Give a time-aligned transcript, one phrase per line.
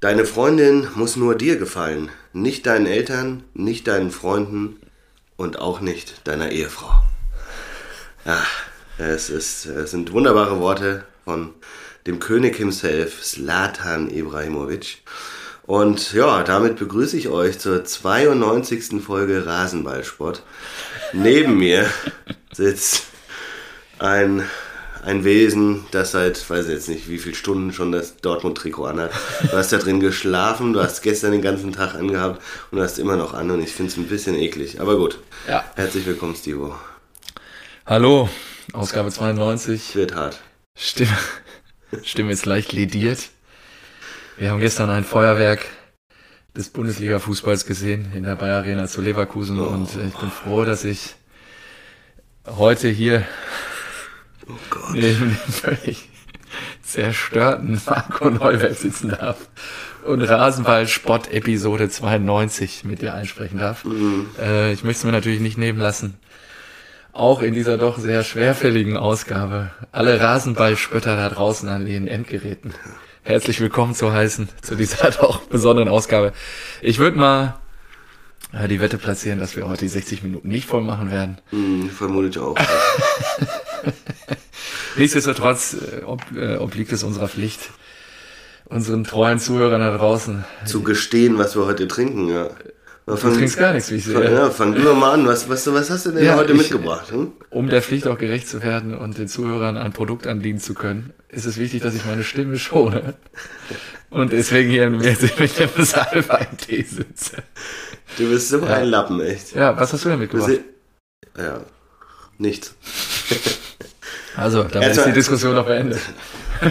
[0.00, 4.80] Deine Freundin muss nur dir gefallen, nicht deinen Eltern, nicht deinen Freunden
[5.36, 6.90] und auch nicht deiner Ehefrau.
[8.24, 8.42] Ja,
[8.96, 11.52] es, ist, es sind wunderbare Worte von
[12.06, 15.02] dem König himself, Slatan Ibrahimovic.
[15.64, 19.02] Und ja, damit begrüße ich euch zur 92.
[19.04, 20.42] Folge Rasenballsport.
[21.12, 21.84] Neben mir
[22.52, 23.02] sitzt
[23.98, 24.48] ein
[25.04, 29.12] ein Wesen, das seit, weiß ich jetzt nicht, wie viele Stunden schon das Dortmund-Trikot anhat.
[29.42, 32.98] Du hast da drin geschlafen, du hast gestern den ganzen Tag angehabt und du hast
[32.98, 34.80] immer noch an und ich finde es ein bisschen eklig.
[34.80, 35.18] Aber gut.
[35.48, 35.64] Ja.
[35.74, 36.74] Herzlich willkommen, Stivo.
[37.86, 38.28] Hallo,
[38.72, 39.96] Ausgabe 92.
[39.96, 40.40] Wird hart.
[40.76, 41.16] Stimme,
[42.02, 43.30] Stimme ist leicht lediert.
[44.36, 45.66] Wir haben gestern ein Feuerwerk
[46.56, 49.68] des Bundesliga-Fußballs gesehen in der Bayer Arena zu Leverkusen oh.
[49.68, 51.14] und ich bin froh, dass ich
[52.46, 53.24] heute hier
[54.48, 54.96] Oh Gott.
[54.96, 56.08] dem völlig
[56.82, 59.36] zerstörten Marco Neuwerk sitzen darf
[60.04, 63.84] und Rasenball-Spott-Episode 92 mit dir einsprechen darf.
[63.84, 64.28] Mhm.
[64.40, 66.18] Äh, ich möchte es mir natürlich nicht nehmen lassen,
[67.12, 72.74] auch in dieser doch sehr schwerfälligen Ausgabe alle Rasenballspötter da draußen an den Endgeräten
[73.22, 76.32] herzlich willkommen zu heißen, zu dieser doch besonderen Ausgabe.
[76.82, 77.58] Ich würde mal
[78.52, 81.38] äh, die Wette platzieren, dass wir heute die 60 Minuten nicht voll machen werden.
[81.50, 82.56] Mhm, vermute ich auch.
[84.96, 87.70] Nichtsdestotrotz äh, ob, äh, obliegt es unserer Pflicht,
[88.66, 92.28] unseren treuen Zuhörern da draußen zu gestehen, was wir heute trinken.
[92.28, 92.50] Ja.
[93.06, 94.32] Du fang, trinkst gar nichts, wie ich sehe.
[94.32, 95.26] Ja, fang du mal an.
[95.26, 97.10] Was, was, was hast du denn ja, heute ich, mitgebracht?
[97.10, 97.32] Hm?
[97.50, 101.12] Um der Pflicht auch gerecht zu werden und den Zuhörern ein Produkt anbieten zu können,
[101.28, 103.14] ist es wichtig, dass ich meine Stimme schone.
[104.10, 107.42] Und deswegen hier mit dem Salbei-Tee sitze.
[108.16, 108.66] Du bist so ja.
[108.66, 109.54] ein Lappen, echt.
[109.54, 110.60] Ja, was hast du denn mitgebracht?
[111.36, 111.60] Ja,
[112.38, 112.74] nichts.
[114.36, 116.00] Also, damit ist die Diskussion noch beendet.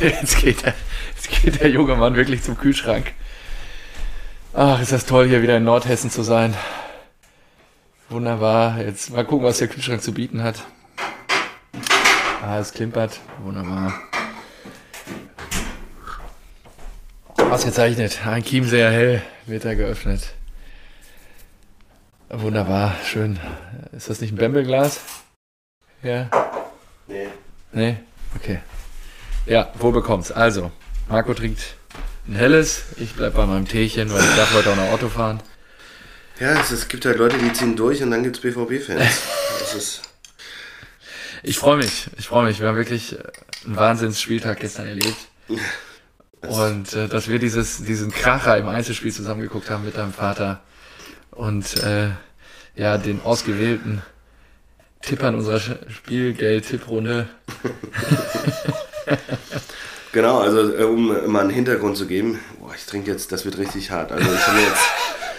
[0.00, 0.74] jetzt, geht der,
[1.14, 3.12] jetzt geht der junge Mann wirklich zum Kühlschrank.
[4.54, 6.56] Ach, ist das toll, hier wieder in Nordhessen zu sein.
[8.08, 8.80] Wunderbar.
[8.80, 10.64] Jetzt mal gucken, was der Kühlschrank zu bieten hat.
[12.42, 13.20] Ah, es klimpert.
[13.42, 13.94] Wunderbar.
[17.36, 18.26] Ausgezeichnet.
[18.26, 20.34] Ein Chiemseer Hell wird da geöffnet.
[22.32, 23.40] Wunderbar, schön.
[23.90, 25.00] Ist das nicht ein Bembelglas?
[26.00, 26.30] Ja.
[27.08, 27.26] Nee.
[27.72, 27.96] Nee?
[28.36, 28.60] Okay.
[29.46, 30.30] Ja, wo bekommt's?
[30.30, 30.70] Also,
[31.08, 31.60] Marco trinkt
[32.28, 35.42] ein helles, ich bleib bei meinem Teechen, weil ich darf heute auch noch Auto fahren.
[36.38, 39.22] Ja, es, es gibt halt Leute, die ziehen durch und dann gibt's BVB-Fans.
[41.42, 42.60] ich freue mich, ich freue mich.
[42.60, 43.16] Wir haben wirklich
[43.66, 45.16] einen Wahnsinnsspieltag gestern erlebt.
[46.42, 50.62] Und äh, dass wir dieses, diesen Kracher im Einzelspiel zusammengeguckt haben mit deinem Vater
[51.40, 52.10] und äh,
[52.76, 54.02] ja, den ausgewählten
[55.00, 57.28] Tippern unserer Spielgeld-Tipprunde.
[60.12, 63.56] genau, also äh, um mal einen Hintergrund zu geben, boah, ich trinke jetzt, das wird
[63.56, 64.12] richtig hart.
[64.12, 64.82] Also ich habe jetzt.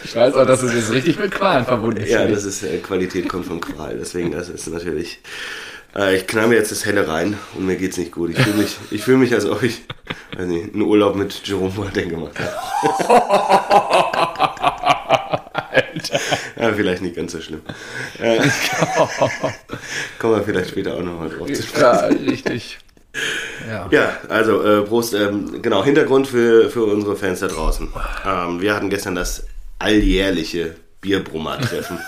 [0.03, 2.09] Ich weiß auch, dass es jetzt richtig mit Qualen verbunden ist.
[2.09, 3.99] Ja, das ist äh, Qualität kommt von Qual.
[3.99, 5.19] Deswegen, das ist natürlich.
[5.95, 8.31] Äh, ich knall mir jetzt das Helle rein und mir geht's nicht gut.
[8.31, 9.83] Ich fühle mich, ich fühle mich, als ob ich,
[10.35, 14.50] weiß nicht, einen Urlaub mit Jerome Boateng gemacht habe.
[16.59, 17.61] Ja, vielleicht nicht ganz so schlimm.
[18.19, 18.39] Äh,
[20.19, 21.81] kommen wir vielleicht später auch nochmal drauf zu sprechen.
[21.81, 22.79] Ja, richtig.
[23.67, 25.13] Ja, ja also äh, Prost.
[25.13, 27.89] Ähm, genau, Hintergrund für, für unsere Fans da draußen.
[28.25, 29.45] Ähm, wir hatten gestern das
[29.79, 31.99] alljährliche Bierbrummer-Treffen.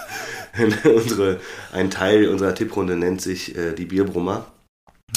[0.84, 1.40] unsere,
[1.72, 4.46] ein Teil unserer Tipprunde nennt sich äh, die Bierbrummer.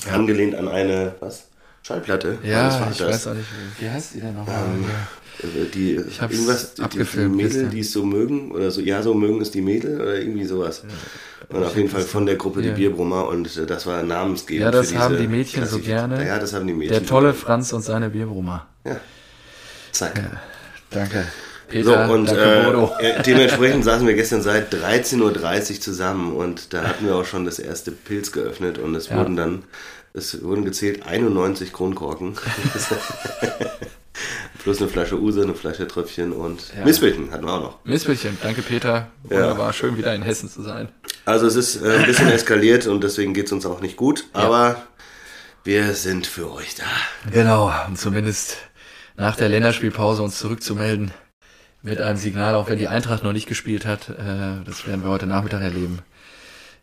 [0.06, 0.12] Ja.
[0.12, 1.48] Angelehnt an eine, was?
[1.82, 2.38] Schallplatte.
[2.42, 3.46] Ja, ich weiß auch nicht,
[3.78, 4.56] wie heißt die denn nochmal?
[4.56, 8.70] Ähm, äh, die, ich hab's irgendwas, abgefilmt, die, die Mädel, die es so mögen, oder
[8.70, 10.82] so, ja, so mögen es die Mädel, oder irgendwie sowas.
[10.84, 11.56] Ja.
[11.56, 12.70] Und auf jeden Fall von der Gruppe ja.
[12.70, 14.64] die Bierbrummer und äh, das war namensgebend.
[14.64, 16.26] Ja, das haben die Mädchen so gerne.
[16.26, 16.98] Ja, das haben die Mädchen.
[16.98, 18.66] Der tolle Franz und seine Bierbrummer.
[18.84, 18.96] Ja.
[19.92, 20.18] Zack.
[20.18, 20.40] Ja.
[20.90, 21.26] Danke.
[21.68, 27.06] Peter, so, und äh, dementsprechend saßen wir gestern seit 13.30 Uhr zusammen und da hatten
[27.06, 29.64] wir auch schon das erste Pilz geöffnet und es wurden dann,
[30.14, 32.34] es wurden gezählt 91 Kronkorken.
[34.66, 36.84] Plus eine Flasche Use, eine Flasche Tröpfchen und ja.
[36.84, 37.84] Mispelchen hatten wir auch noch.
[37.84, 39.06] Mispelchen, danke Peter.
[39.22, 39.72] Wunderbar, ja.
[39.72, 40.88] schön wieder in Hessen zu sein.
[41.24, 44.24] Also es ist äh, ein bisschen eskaliert und deswegen geht es uns auch nicht gut,
[44.34, 44.40] ja.
[44.40, 44.82] aber
[45.62, 46.82] wir sind für euch da.
[47.30, 48.56] Genau, und zumindest
[49.14, 51.12] nach der Länderspielpause uns zurückzumelden
[51.82, 54.08] mit einem Signal, auch wenn die Eintracht noch nicht gespielt hat.
[54.08, 56.00] Äh, das werden wir heute Nachmittag erleben.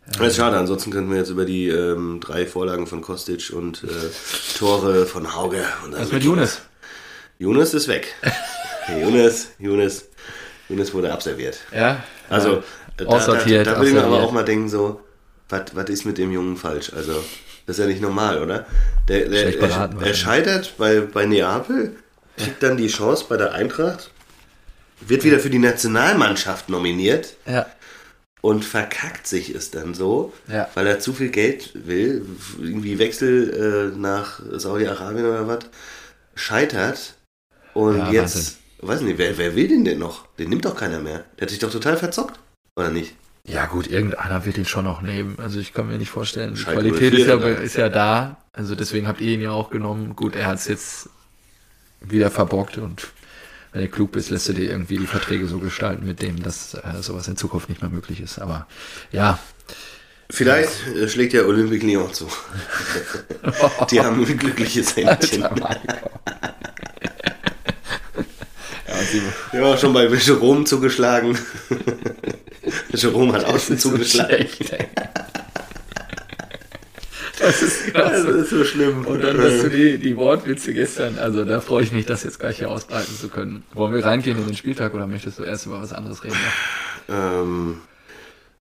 [0.07, 3.83] Das ist schade, ansonsten könnten wir jetzt über die ähm, drei Vorlagen von Kostic und
[3.83, 5.65] äh, Tore von Hauge.
[5.83, 6.61] Und Was mit Younes?
[7.43, 8.13] Younes ist weg.
[8.87, 10.05] Younes, Younes,
[10.69, 11.57] Younes wurde abserviert.
[11.75, 12.01] Ja.
[12.29, 12.63] Also,
[12.95, 15.01] da, da, da, da würde ich mir aber auch mal denken, so,
[15.49, 16.93] was ist mit dem Jungen falsch?
[16.95, 17.21] Also,
[17.65, 18.65] Das ist ja nicht normal, oder?
[19.09, 21.97] Der, der, beraten er, er scheitert bei, bei Neapel,
[22.37, 24.09] kriegt dann die Chance bei der Eintracht,
[25.01, 27.65] wird wieder für die Nationalmannschaft nominiert Ja.
[28.41, 30.69] und verkackt sich es dann so, Ja.
[30.75, 32.25] weil er zu viel Geld will,
[32.57, 35.59] irgendwie Wechsel äh, nach Saudi-Arabien oder was,
[36.35, 37.15] scheitert
[37.73, 38.89] und Ja, jetzt, Wahnsinn.
[38.89, 40.27] weiß nicht, wer, wer will den denn noch?
[40.37, 41.25] Den nimmt doch keiner mehr.
[41.37, 42.39] Der hat sich doch total verzockt,
[42.75, 43.15] oder nicht?
[43.45, 45.37] Ja gut, irgendeiner wird ihn schon noch nehmen.
[45.37, 46.55] Also ich kann mir nicht vorstellen.
[46.55, 47.61] Die Qualität 04 ist ja, oder?
[47.61, 48.37] ist ja da.
[48.53, 50.15] Also deswegen habt ihr ihn ja auch genommen.
[50.15, 51.09] Gut, er hat es jetzt
[51.99, 53.07] wieder verbockt und
[53.73, 56.75] wenn du klug bist, lässt du dir irgendwie die Verträge so gestalten mit dem, dass
[56.75, 58.39] äh, sowas in Zukunft nicht mehr möglich ist.
[58.39, 58.67] Aber
[59.11, 59.39] ja,
[60.29, 62.27] Vielleicht äh, schlägt ja Olympique Lyon zu.
[63.91, 65.41] Die haben ein glückliches Händchen.
[65.41, 65.49] ja
[69.51, 71.37] haben auch schon bei Jerome zugeschlagen.
[72.93, 74.47] Jerome hat auch schon zugeschlagen.
[77.39, 78.23] Das ist krass.
[78.25, 79.05] Das ist so schlimm.
[79.05, 82.39] Und dann hast du die, die Wortwitze gestern, also da freue ich mich, das jetzt
[82.39, 83.63] gleich hier ausbreiten zu können.
[83.73, 86.37] Wollen wir reingehen in den Spieltag oder möchtest du erst über was anderes reden?
[87.09, 87.81] Ähm,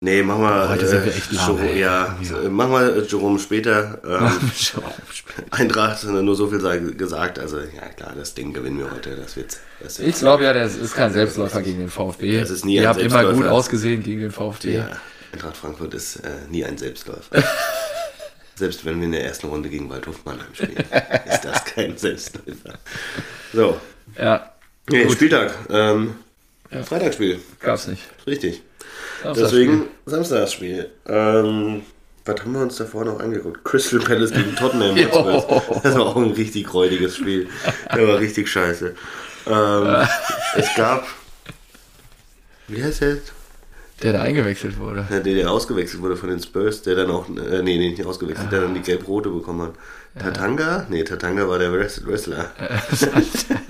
[0.01, 0.69] nee, machen wir.
[0.69, 1.80] Heute sind wir echt lahm, Jerome, ey.
[1.80, 2.42] ja, Ja.
[2.42, 4.00] äh, machen wir äh, Jerome später.
[4.21, 4.31] Ähm.
[5.51, 7.39] Eintracht, nur so viel sei- gesagt.
[7.39, 9.15] Also, ja, klar, das Ding gewinnen wir heute.
[9.15, 9.57] Das wird.
[9.81, 12.39] Das wird Ich glaube ja, das ist kein Selbstläufer gegen den VfB.
[12.39, 14.75] Das ist nie Ihr ein habt immer gut ausgesehen gegen den VfB.
[14.77, 14.89] ja,
[15.33, 17.44] Eintracht Frankfurt ist äh, nie ein Selbstläufer.
[18.56, 20.83] Selbst wenn wir in der ersten Runde gegen Waldhof Mannheim spielen,
[21.31, 22.74] ist das kein Selbstläufer.
[23.54, 23.80] So,
[24.19, 24.51] Ja,
[24.89, 25.13] nee, Gut.
[25.13, 25.54] Spieltag.
[25.69, 26.15] Ähm,
[26.71, 26.83] Ja.
[26.83, 28.03] Freitagsspiel, gab's nicht.
[28.25, 28.62] richtig.
[29.23, 30.89] Deswegen Samstagsspiel.
[31.07, 31.83] Ähm,
[32.25, 33.63] was haben wir uns davor noch angeguckt?
[33.63, 34.95] Crystal Palace gegen Tottenham.
[35.83, 37.50] Das war auch ein richtig räudiges Spiel.
[37.94, 38.95] Der war richtig scheiße.
[39.47, 40.07] Ähm,
[40.56, 41.07] es gab.
[42.68, 43.15] Wie heißt der?
[43.15, 43.33] jetzt?
[44.03, 45.06] Der da eingewechselt wurde.
[45.09, 47.27] Der, der ausgewechselt wurde von den Spurs, der dann auch.
[47.30, 49.74] Äh, nee, nee, nicht ausgewechselt, der dann die gelb-rote bekommen hat.
[50.19, 50.86] Tatanga?
[50.89, 52.51] Nee, Tatanga war der Wrest- Wrestler.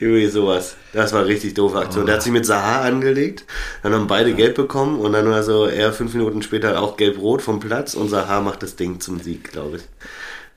[0.00, 0.76] Irgendwie sowas.
[0.92, 2.06] Das war richtig doofe Aktion.
[2.06, 3.44] Der hat sich mit Saha angelegt,
[3.82, 7.42] dann haben beide gelb bekommen und dann war so er fünf Minuten später auch gelb-rot
[7.42, 9.82] vom Platz und Saha macht das Ding zum Sieg, glaube ich.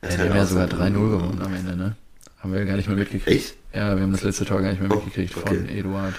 [0.02, 1.96] Das Ja, die haben ja sogar so- 3-0 gewonnen am Ende, ne?
[2.40, 3.28] Haben wir gar nicht mehr mitgekriegt.
[3.28, 3.56] Echt?
[3.74, 5.80] Ja, wir haben das letzte Tor gar nicht mehr Oh, mitgekriegt von okay.
[5.80, 6.14] Eduard.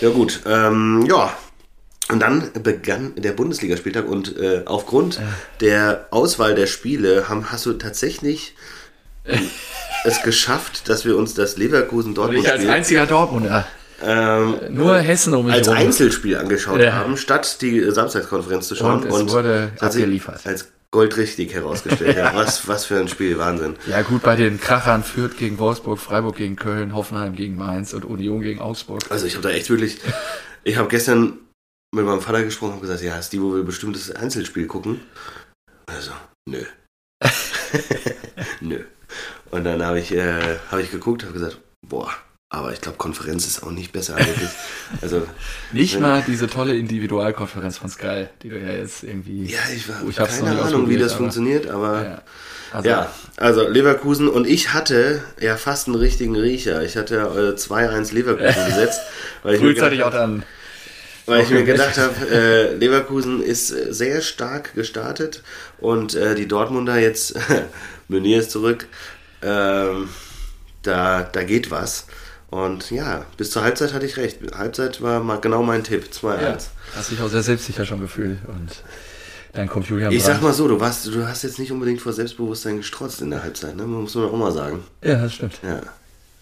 [0.00, 1.34] Ja gut, ähm, ja.
[2.08, 5.20] Und dann begann der Bundesligaspieltag und äh, aufgrund
[5.60, 8.54] der Auswahl der Spiele haben, hast du tatsächlich
[10.04, 13.66] es geschafft, dass wir uns das leverkusen Und dortmund ich als spiel einziger Dortmunder.
[14.04, 15.76] ähm, Nur Hessen um mich als rum.
[15.76, 16.92] Einzelspiel angeschaut Ja.
[16.92, 19.02] haben, statt die äh, Samstagskonferenz zu schauen.
[19.02, 20.40] Und es wurde hat sich abgeliefert.
[20.46, 22.16] Als goldrichtig herausgestellt.
[22.18, 23.74] ja, was, was für ein Spiel, Wahnsinn.
[23.88, 28.04] Ja gut, bei den Krachern Fürth gegen Wolfsburg, Freiburg gegen Köln, Hoffenheim gegen Mainz und
[28.04, 29.02] Union gegen Augsburg.
[29.10, 29.98] Also ich habe da echt wirklich,
[30.62, 31.38] ich habe gestern
[31.96, 35.00] mit meinem Vater gesprochen und gesagt, ja, Stivo will bestimmt das Einzelspiel gucken.
[35.86, 36.12] Also,
[36.48, 36.62] nö.
[38.60, 38.80] nö.
[39.50, 42.10] Und dann habe ich, äh, hab ich geguckt, habe gesagt, boah,
[42.52, 44.16] aber ich glaube, Konferenz ist auch nicht besser.
[44.18, 44.50] Wirklich.
[45.02, 45.26] Also,
[45.72, 49.46] Nicht mal diese tolle Individualkonferenz von Sky, die du ja jetzt irgendwie...
[49.46, 52.22] ja, ich, Oh, ich keine Ahnung, wie das aber- funktioniert, aber Ja.
[52.72, 56.82] Also, Ja, also Leverkusen und ich hatte ja fast einen richtigen Riecher.
[56.82, 59.00] Ich hatte äh, 2-1 Leverkusen gesetzt,
[59.42, 60.42] weil ich frühzeitig auch dann...
[61.26, 65.42] weil ich mir gedacht habe, äh, Leverkusen ist äh, sehr stark gestartet
[65.78, 67.34] und äh, die Dortmunder jetzt,
[68.08, 68.86] Meunier ist zurück,
[69.42, 70.08] ähm,
[70.82, 72.06] da, da geht was.
[72.48, 74.38] Und ja, bis zur Halbzeit hatte ich recht.
[74.56, 76.40] Halbzeit war mal genau mein Tipp, 2-1.
[76.40, 76.56] Ja,
[76.94, 78.82] hast dich auch sehr selbstsicher schon gefühlt und
[79.52, 82.12] dann kommt Julian Ich sag mal so, du, warst, du hast jetzt nicht unbedingt vor
[82.12, 83.84] Selbstbewusstsein gestrotzt in der Halbzeit, ne?
[83.84, 84.84] muss man auch mal sagen.
[85.02, 85.58] Ja, das stimmt.
[85.62, 85.80] Ja.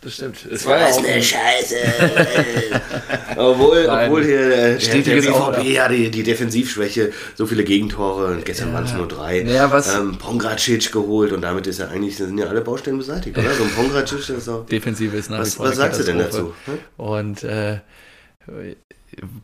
[0.04, 0.36] Das stimmt.
[0.50, 1.02] Es war ja auch...
[1.02, 1.76] Scheiße.
[3.36, 4.08] obwohl, Nein.
[4.10, 5.32] obwohl hier der, Stetiges der.
[5.32, 9.40] BVB ja die, die Defensivschwäche, so viele Gegentore und gestern waren es nur drei.
[9.42, 13.36] Ja, was- Ähm, Pongracic geholt und damit ist ja eigentlich, sind ja alle Baustellen beseitigt,
[13.38, 13.50] oder?
[13.54, 14.66] So ein Pongracic, das ist auch.
[14.66, 16.78] Defensive ist nach Was- wie vor was eine sagst du denn dazu, hm?
[16.98, 17.78] Und äh,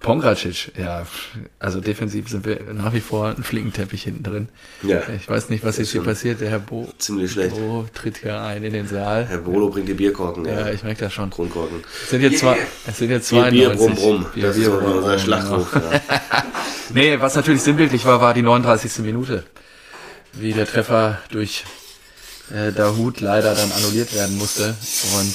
[0.00, 1.06] Pongracic, ja,
[1.58, 4.48] also defensiv sind wir nach wie vor ein Flickenteppich hinten drin.
[4.82, 5.02] Ja.
[5.16, 6.40] Ich weiß nicht, was jetzt hier passiert.
[6.40, 7.56] Der Herr Bo, Ziemlich schlecht.
[7.56, 9.26] Bo tritt hier ein in den Saal.
[9.26, 10.60] Herr Bolo bringt die Bierkorken, ja.
[10.60, 11.30] Ja, ich merke das schon.
[11.30, 11.82] Grundkorken.
[12.04, 13.50] Es sind jetzt zwei, es sind jetzt Bier, 92.
[13.50, 14.26] Bier, brumm, brumm.
[14.34, 15.72] Bier, das Bier, ist so brumm, unser brumm, Schlachtruf.
[15.72, 15.92] genau.
[15.92, 16.00] Ja.
[16.92, 18.98] Nee, was natürlich sinnbildlich war, war die 39.
[19.04, 19.44] Minute.
[20.32, 21.64] Wie der Treffer durch
[22.52, 24.74] äh, Dahut leider dann annulliert werden musste.
[25.16, 25.34] Und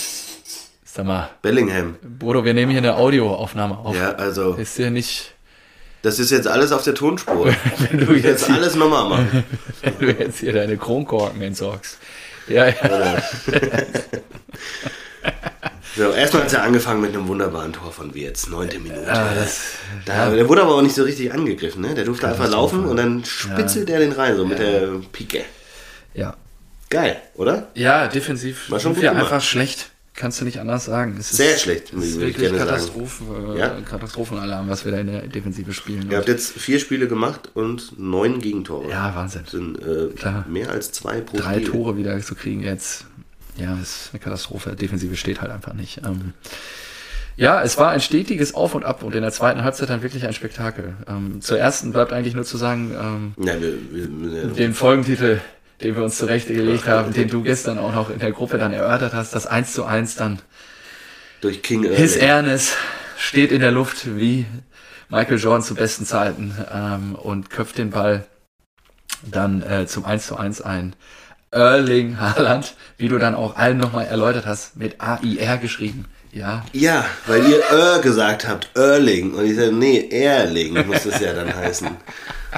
[0.96, 1.96] sag mal, Bellingham.
[2.02, 3.96] Bodo, wir nehmen hier eine Audioaufnahme auf.
[3.96, 5.34] Ja, also, Ist dir nicht,
[6.02, 7.48] das ist jetzt alles auf der Tonspur.
[7.90, 9.44] wenn du Jetzt jetzt, hier, alles nochmal machen.
[9.82, 11.98] wenn du jetzt hier deine Kronkorken entsorgst.
[12.48, 13.24] Ja, ja.
[15.98, 19.02] So, erstmal hat es ja angefangen mit einem wunderbaren Tor von Wirtz, neunte Minute.
[19.08, 19.62] Ja, das,
[20.06, 21.96] da, Der wurde aber auch nicht so richtig angegriffen, ne?
[21.96, 25.44] Der durfte einfach laufen und dann spitzelt er den rein, so mit der Pike.
[26.14, 26.36] Ja.
[26.90, 27.70] Geil, oder?
[27.74, 29.24] Ja, defensiv War schon gut gemacht.
[29.24, 29.90] einfach schlecht.
[30.18, 31.18] Kannst du nicht anders sagen.
[31.20, 32.52] Es ist, Sehr schlecht, Es ist wirklich.
[32.56, 33.24] Katastrophe,
[33.56, 33.78] äh, Ja?
[33.82, 36.10] Katastrophenalarm, was wir da in der Defensive spielen.
[36.10, 38.90] Ihr habt jetzt vier Spiele gemacht und neun Gegentore.
[38.90, 39.42] ja, Wahnsinn.
[39.44, 40.46] Das sind äh, Klar.
[40.48, 41.68] mehr als zwei pro Drei Spiel.
[41.70, 43.06] Tore wieder zu kriegen jetzt.
[43.58, 44.76] Ja, ist eine Katastrophe.
[44.76, 46.02] Defensive steht halt einfach nicht.
[46.06, 46.34] Ähm,
[47.38, 50.26] ja, es war ein stetiges Auf und Ab und in der zweiten Halbzeit dann wirklich
[50.26, 50.94] ein Spektakel.
[51.10, 52.92] Ähm, zur ersten bleibt eigentlich nur zu sagen,
[53.38, 55.42] ähm, Ja, wir, wir, wir, den Folgentitel,
[55.82, 59.14] den wir uns zurechtgelegt haben, den du gestern auch noch in der Gruppe dann erörtert
[59.14, 60.40] hast, das 1 zu 1 dann
[61.42, 62.16] durch King His.
[62.16, 62.76] Ernest
[63.18, 64.46] steht in der Luft wie
[65.10, 68.26] Michael Jordan zu besten Zeiten ähm, und köpft den Ball
[69.24, 70.96] dann äh, zum 1 zu 1 ein.
[71.52, 76.06] Erling Haaland, wie du dann auch allen nochmal erläutert hast, mit A-I-R geschrieben.
[76.32, 79.34] Ja, Ja, weil ihr Ör gesagt habt, Erling.
[79.34, 81.88] Und ich sage, nee, Erling muss es ja dann heißen.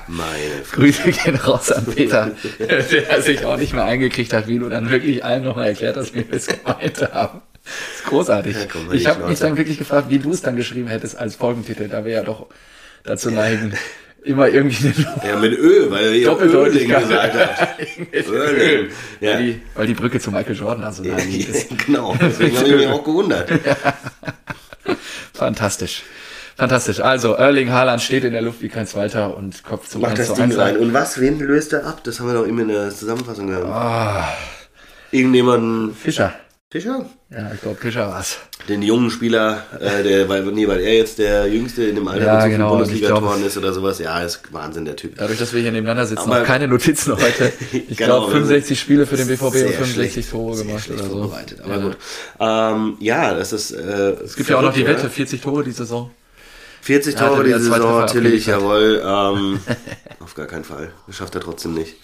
[0.07, 0.29] Meine.
[0.71, 4.89] Grüße gehen raus an Peter, der sich auch nicht mehr eingekriegt hat, wie du dann
[4.89, 7.41] wirklich allen nochmal erklärt hast, wie wir es gemeint haben.
[7.63, 8.55] Das ist großartig.
[8.55, 11.35] Ja, komm, ich habe mich dann wirklich gefragt, wie du es dann geschrieben hättest als
[11.35, 12.47] Folgentitel, da wir ja doch
[13.03, 13.73] dazu neigen,
[14.23, 17.79] immer irgendwie eine Ja, mit Ö, weil ihr Erling Doppeldeutigkeit gesagt habt.
[18.13, 18.89] Erling.
[19.19, 19.33] Ja.
[19.33, 21.49] Weil, die, weil die Brücke zu Michael Jordan da so liegt.
[21.49, 23.49] Ist genau, deswegen habe ich mich auch gewundert.
[25.33, 26.03] fantastisch.
[26.57, 26.99] Fantastisch.
[26.99, 30.19] Also, Erling Haaland steht in der Luft wie kein Zweiter und Kopf zum Mach 1
[30.19, 30.77] das zu Ding 1 rein.
[30.77, 32.01] Und was, wen löst er ab?
[32.03, 33.65] Das haben wir doch eben in der Zusammenfassung gehabt.
[33.67, 34.27] Ah,
[35.11, 36.33] Irgendjemanden, Fischer.
[36.69, 37.05] Fischer?
[37.29, 38.37] Ja, ich glaube, Fischer war's.
[38.67, 42.25] Den jungen Spieler, äh, der, weil, nee, weil er jetzt der Jüngste in dem Alter
[42.25, 43.99] Ja, so genau, Bundesliga-Toren ich glaub- ist oder sowas.
[43.99, 45.15] Ja, ist Wahnsinn, der Typ.
[45.17, 47.53] Dadurch, dass wir hier nebeneinander sitzen, Aber- noch keine Notizen heute.
[47.71, 51.03] Ich Genau, glaube, 65 Spiele für den BVB und Sehr 65 schlecht, Tore gemacht oder
[51.03, 51.09] so.
[51.09, 51.61] vorbereitet.
[51.63, 51.81] Aber ja.
[51.83, 51.97] gut.
[52.41, 53.71] Ähm, ja, das ist.
[53.71, 56.11] Äh, Es gibt ja auch noch die Wette, 40 Tore die Saison.
[56.81, 58.47] 40 Ja, Tore die Saison, abgeliefert.
[58.61, 59.01] jawohl.
[59.07, 59.59] Ähm,
[60.19, 60.91] auf gar keinen Fall.
[61.07, 61.95] Das schafft er trotzdem nicht.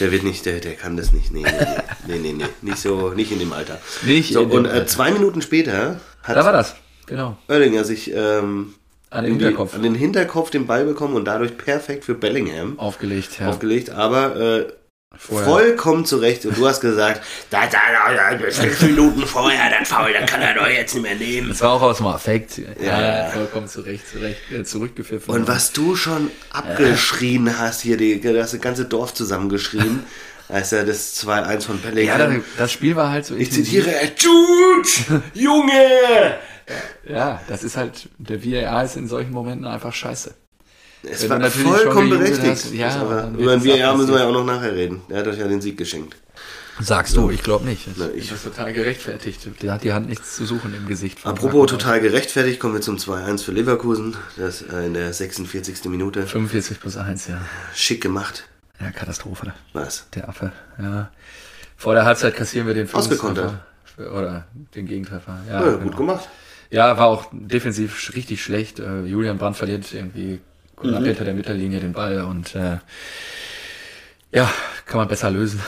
[0.00, 1.30] Der wird nicht, der, der kann das nicht.
[1.32, 2.44] Nee, nee, nee, nee, nee.
[2.62, 3.78] Nicht so, nicht in dem Alter.
[4.02, 6.74] Nicht so, in dem und äh, zwei Minuten später hat Da war das.
[7.06, 7.36] Genau.
[7.48, 8.74] Oerlinger sich ähm,
[9.10, 13.40] An den Hinterkopf an den Hinterkopf den Ball bekommen und dadurch perfekt für Bellingham aufgelegt.
[13.40, 13.48] Ja.
[13.48, 14.66] aufgelegt, aber äh,
[15.18, 15.48] Vorher.
[15.48, 16.46] vollkommen zurecht.
[16.46, 17.78] Und du hast gesagt, da, da,
[18.14, 21.48] da, da, fünf Minuten vorher, dann faul, dann kann er doch jetzt nicht mehr nehmen.
[21.48, 22.58] Das war auch aus dem Affekt.
[22.80, 23.30] Ja, Ja.
[23.30, 25.34] vollkommen zurecht, zurecht äh, zurückgepfiffen.
[25.34, 30.04] Und was du schon abgeschrien hast hier, die, das ganze Dorf zusammengeschrien,
[30.48, 32.36] als er das 2-1 von Ja, Bellingham.
[32.36, 33.84] das, das Spiel war halt so ich intensiv.
[33.84, 36.36] zitiere, Jude, Junge!
[37.08, 40.34] Ja, das ist halt, der VAR ist in solchen Momenten einfach scheiße.
[41.02, 42.46] Es Wenn war vollkommen berechtigt.
[42.46, 45.00] hast, ja, Das aber, über den es VAR müssen wir ja auch noch nachher reden.
[45.08, 46.16] Er hat euch ja den Sieg geschenkt.
[46.82, 47.88] Sagst du, ich glaube nicht.
[47.96, 49.46] Na, Ich das total gerechtfertigt.
[49.62, 51.18] Der hat die Hand nichts zu suchen im Gesicht.
[51.24, 51.66] Apropos Marco.
[51.66, 54.16] total gerechtfertigt, kommen wir zum 2-1 für Leverkusen.
[54.36, 55.84] Das äh, in der 46.
[55.86, 56.26] Minute.
[56.26, 57.40] 45 plus 1, ja.
[57.74, 58.44] Schick gemacht.
[58.80, 59.52] Ja, Katastrophe.
[59.74, 60.06] Was?
[60.14, 61.10] Der Affe, ja.
[61.76, 63.54] Vor der Halbzeit kassieren wir den Ausgekontert.
[63.98, 65.38] Oder den Gegentreffer.
[65.48, 65.78] Ja, Ja, genau.
[65.84, 66.28] gut gemacht.
[66.70, 68.78] Ja, war auch defensiv richtig schlecht.
[68.78, 70.40] Äh, Julian Brandt verliert irgendwie
[70.80, 72.78] knapp hinter der Mittellinie den Ball und äh,
[74.32, 74.50] ja,
[74.86, 75.60] kann man besser lösen.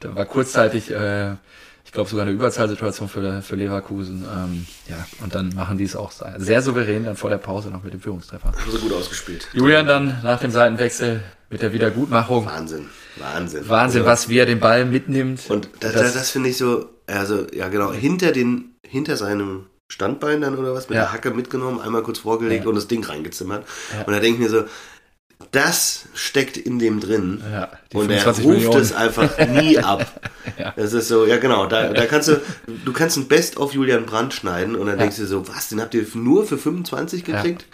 [0.00, 1.32] Da war kurzzeitig, äh,
[1.84, 4.24] ich glaube sogar eine Überzahlsituation für, für Leverkusen.
[4.24, 7.82] Ähm, ja, und dann machen die es auch sehr souverän dann vor der Pause noch
[7.82, 8.52] mit dem Führungstreffer.
[8.52, 9.48] Haben sie gut ausgespielt.
[9.52, 12.46] Julian dann nach dem Seitenwechsel mit der Wiedergutmachung.
[12.46, 12.86] Wahnsinn.
[13.16, 13.68] Wahnsinn.
[13.68, 15.48] Wahnsinn, Also, was wie er den Ball mitnimmt.
[15.48, 20.40] Und das, das, das finde ich so, also, ja genau, hinter den, hinter seinem Standbein
[20.40, 21.04] dann oder was, mit Ja.
[21.04, 22.68] der Hacke mitgenommen, einmal kurz vorgelegt Ja.
[22.68, 23.64] und das Ding reingezimmert.
[23.94, 24.04] Ja.
[24.04, 24.64] Und da denke ich mir so,
[25.52, 27.42] das steckt in dem drin.
[27.92, 28.80] Und er 25 ruft Millionen.
[28.80, 30.06] es einfach nie ab.
[30.58, 30.72] Ja.
[30.76, 34.06] Das ist so, ja genau, da, da kannst du, du kannst ein Best auf Julian
[34.06, 37.66] Brandt schneiden und dann denkst du so, was, den habt ihr nur für 25 gekriegt?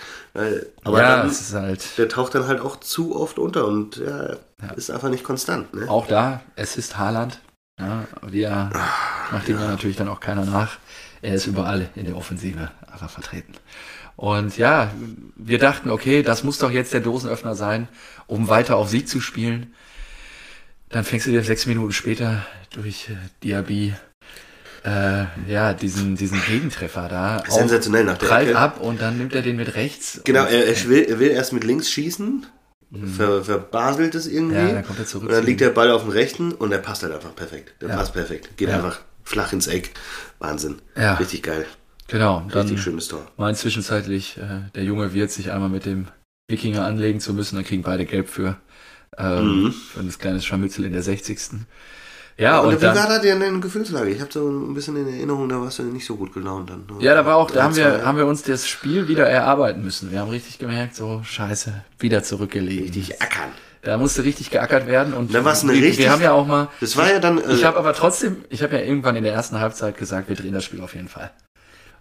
[0.83, 4.37] Aber ja, dann, halt der taucht dann halt auch zu oft unter und ja,
[4.75, 5.73] ist einfach nicht konstant.
[5.73, 5.89] Ne?
[5.89, 7.39] auch da, es ist Haaland.
[7.81, 8.71] Ja, wir
[9.31, 10.77] macht ihm ja natürlich dann auch keiner nach.
[11.23, 13.55] Er ist überall in der Offensive einfach vertreten.
[14.17, 14.93] Und ja,
[15.37, 17.89] wir dachten, okay, das muss doch jetzt der Dosenöffner sein,
[18.27, 19.73] um weiter auf Sieg zu spielen.
[20.91, 23.95] Dann fängst du dir sechs Minuten später durch äh, Diaby
[24.85, 27.43] äh, ja, diesen, diesen Gegentreffer da.
[27.49, 28.59] Sensationell nach der prallt Ecke.
[28.59, 30.21] ab und dann nimmt er den mit rechts.
[30.25, 32.45] Genau, er, er, will, er will erst mit links schießen,
[33.17, 34.57] ver, verbaselt es irgendwie.
[34.59, 34.67] Mhm.
[34.69, 36.79] Ja, dann kommt er zurück Und dann liegt der Ball auf dem rechten und der
[36.79, 37.75] passt halt einfach perfekt.
[37.81, 37.97] Der Ja.
[37.97, 38.57] passt perfekt.
[38.57, 38.77] Geht Ja.
[38.77, 39.91] einfach flach ins Eck.
[40.39, 40.81] Wahnsinn.
[40.97, 41.15] Ja.
[41.15, 41.67] Richtig geil.
[42.09, 43.27] Genau, dann Richtig schönes Tor.
[43.37, 46.09] meint zwischenzeitlich äh, der Junge wird sich einmal mit dem
[46.51, 48.57] Wikinger anlegen zu müssen, dann kriegen beide gelb für,
[49.17, 49.73] ähm, Mhm.
[49.73, 51.39] für ein kleines Scharmützel in der 60.
[52.39, 54.11] Ja, und, und, wie dann, war da deine Gefühlslage?
[54.11, 56.85] Ich habe so ein bisschen in Erinnerung, da warst du nicht so gut gelaunt dann.
[56.87, 57.03] ne?
[57.05, 60.11] ja, da war auch, da haben wir, haben wir uns das Spiel wieder erarbeiten müssen.
[60.11, 62.97] Wir haben richtig gemerkt, so, scheiße, wieder zurückgelegt.
[62.97, 63.51] Richtig ackern.
[63.85, 66.69] Da musste richtig geackert werden und war's eine wir, richtig- wir haben ja auch mal,
[66.81, 67.39] Das war ja dann.
[67.39, 70.37] Äh, ich habe aber trotzdem, ich habe ja irgendwann in der ersten Halbzeit gesagt, wir
[70.37, 71.31] drehen das Spiel auf jeden Fall.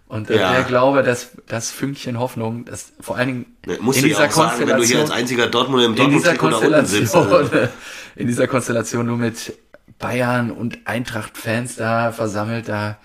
[0.06, 0.52] Und äh, Ja.
[0.52, 4.60] der Glaube, dass das Fünkchen Hoffnung, dass vor allen Dingen ne, in dieser auch sagen,
[4.60, 7.12] wenn du hier als Konstellation, einziger Dortmunder im in dieser Dortmund-Trikot da unten sitzt.
[7.14, 7.72] Konstellation, Also,
[8.16, 9.54] in dieser Konstellation nur mit
[9.98, 12.98] Bayern und Eintracht-Fans da versammelt, da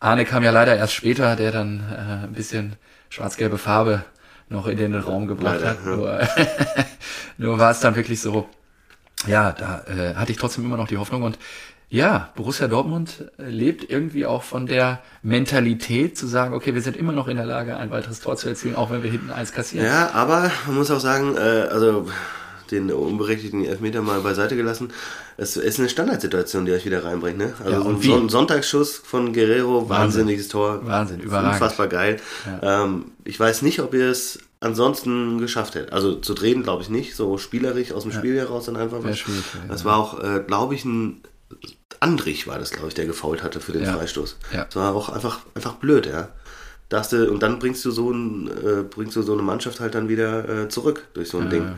[0.00, 2.74] Arne kam ja leider erst später, der dann äh, ein bisschen
[3.08, 4.04] schwarz-gelbe Farbe
[4.48, 5.78] noch in den Raum gebracht Leider, hat.
[5.84, 5.96] ja.
[5.96, 6.20] Nur,
[7.38, 8.48] nur war es dann wirklich so,
[9.26, 11.38] ja, da äh, hatte ich trotzdem immer noch die Hoffnung und
[11.88, 16.96] ja, Borussia Dortmund äh, lebt irgendwie auch von der Mentalität zu sagen, okay, wir sind
[16.96, 19.52] immer noch in der Lage, ein weiteres Tor zu erzielen, auch wenn wir hinten eins
[19.52, 19.86] kassieren.
[19.86, 22.08] ja, aber man muss auch sagen, äh, also
[22.70, 24.92] den unberechtigten Elfmeter mal beiseite gelassen.
[25.36, 27.38] Es ist eine Standardsituation, die euch wieder reinbringt.
[27.38, 27.52] Ne?
[27.58, 28.00] Also Ja, so ein?
[28.02, 30.80] Son Sonntagsschuss von Guerrero, wahnsinniges Tor.
[30.84, 31.54] Wahnsinn, überragend.
[31.54, 32.18] Unfassbar geil.
[32.62, 35.92] Ähm, ich weiß nicht, ob ihr es ansonsten geschafft hättet.
[35.92, 37.14] Also zu drehen, glaube ich nicht.
[37.16, 39.00] So spielerisch aus dem Spiel heraus dann einfach.
[39.00, 41.20] Gewesen, Das war auch, äh, glaube ich, ein
[42.00, 43.94] Andrich war das, glaube ich, der gefault hatte für den Ja.
[43.94, 44.36] Freistoß.
[44.52, 44.64] Ja.
[44.64, 46.28] Das war auch einfach, einfach blöd, ja.
[47.12, 50.48] Und dann bringst du so ein, äh, bringst du so eine Mannschaft halt dann wieder
[50.64, 51.62] äh, zurück durch so ein Ding.
[51.62, 51.74] Ja,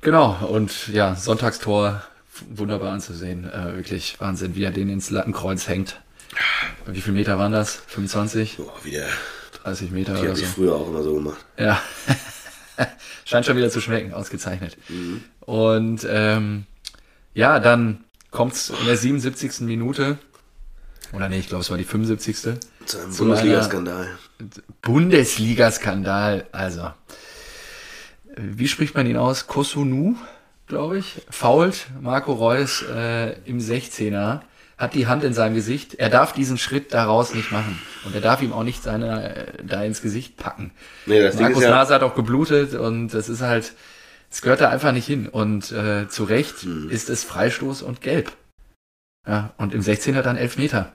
[0.00, 0.36] genau.
[0.48, 2.02] Und ja, Sonntagstor,
[2.48, 3.50] wunderbar anzusehen.
[3.50, 6.00] Äh, wirklich Wahnsinn, wie er den ins Lattenkreuz hängt.
[6.86, 7.76] Wie viele Meter waren das?
[7.86, 9.08] 25, Boah, wie der,
[9.62, 10.42] 30 Meter die oder so?
[10.42, 11.38] ich früher auch immer so gemacht.
[11.58, 11.80] Ja.
[13.24, 14.76] Scheint schon wieder zu schmecken, ausgezeichnet.
[15.40, 16.66] Und ähm,
[17.34, 19.60] ja, dann kommt's in der 77.
[19.60, 20.18] Minute.
[21.12, 22.36] Oder nee, ich glaube, es war die 75.
[22.36, 24.08] Zu einem Bundesliga-Skandal.
[24.82, 26.46] Bundesliga-Skandal.
[26.52, 26.90] Also,
[28.40, 29.46] wie spricht man ihn aus?
[29.46, 30.16] Kosunu,
[30.66, 34.40] glaube ich, fault Marco Reus äh, im 16er,
[34.76, 35.94] hat die Hand in seinem Gesicht.
[35.94, 37.80] Er darf diesen Schritt daraus nicht machen.
[38.04, 40.70] Und er darf ihm auch nicht seine äh, da ins Gesicht packen.
[41.06, 43.72] Nee, das Markus ja- Nase hat auch geblutet und das ist halt,
[44.30, 45.26] es gehört da einfach nicht hin.
[45.28, 46.90] Und äh, zu Recht Hm.
[46.90, 48.30] ist es Freistoß und Gelb.
[49.26, 50.92] Ja, und im 16er dann elf Meter.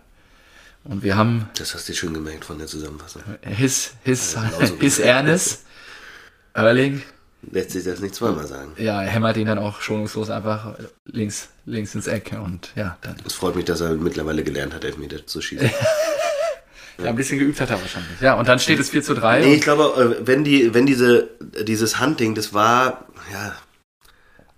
[0.86, 3.22] Und wir haben Das hast du schön gemerkt von der Zusammenfassung.
[3.42, 5.00] his, his, genauso his.
[5.00, 5.66] Ernest,
[6.54, 7.02] Erling,
[7.52, 8.72] Lässt sich das nicht zweimal sagen.
[8.78, 10.76] ja, er hämmert ihn dann auch schonungslos einfach
[11.06, 13.16] links, links ins Eck und ja, dann.
[13.26, 15.70] Es freut mich, dass er mittlerweile gelernt hat, Elfmeter zu schießen.
[17.00, 18.22] Ja, ein bisschen geübt hat er wahrscheinlich.
[18.22, 19.40] Ja, und dann steht es 4 zu 3.
[19.40, 21.28] Nee, ich glaube, äh, wenn die, wenn diese,
[21.64, 23.56] dieses Hunting, das war, ja,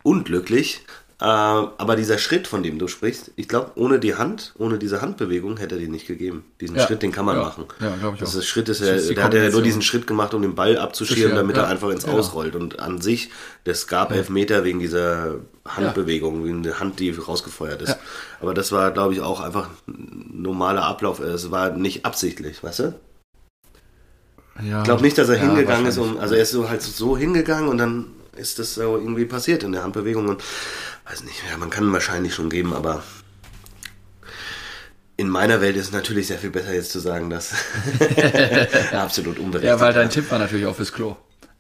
[0.04, 0.82] unglücklich.
[1.21, 5.01] Äh, aber dieser Schritt, von dem du sprichst, ich glaube, ohne die Hand, ohne diese
[5.01, 6.43] Handbewegung hätte er den nicht gegeben.
[6.60, 6.86] Diesen Ja.
[6.86, 7.43] Schritt, den kann man Ja.
[7.43, 7.65] machen.
[7.80, 8.39] Ja, glaub ich das auch.
[8.39, 10.56] ist Schritt ist Das ja, ist der hat ja nur diesen Schritt gemacht, um den
[10.56, 11.63] Ball Abzuschirmen, damit ja.
[11.63, 12.17] er einfach ins Genau.
[12.17, 12.56] Ausrollt.
[12.56, 13.30] Und an sich,
[13.63, 17.97] das gab Elfmeter wegen dieser Handbewegung, wegen der Hand, die rausgefeuert ist.
[18.41, 21.19] Aber das war, glaube ich, auch einfach ein normaler Ablauf.
[21.21, 22.93] Es war nicht absichtlich, weißt du?
[24.63, 27.17] ja, Ich glaube nicht, dass er hingegangen ist, um, also er ist so halt so
[27.17, 30.43] hingegangen und dann ist das so irgendwie passiert in der Handbewegung und
[31.06, 33.04] weiß nicht, ja, man kann wahrscheinlich schon geben, aber
[35.18, 37.54] in meiner Welt ist es natürlich sehr viel besser jetzt zu sagen, dass
[38.91, 39.63] absolut unberechtigt.
[39.63, 40.10] Ja, weil dein.
[40.10, 41.15] Tipp war natürlich auch fürs Klo.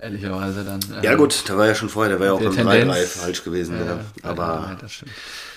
[0.05, 0.79] Ehrlicherweise dann.
[1.01, 3.05] äh, ja gut, da war ja schon vorher, der war ja auch beim Tendenz- 3-3
[3.07, 3.75] falsch gewesen.
[3.77, 3.91] Ja, Ja,
[4.23, 5.11] ja, Aber das stimmt.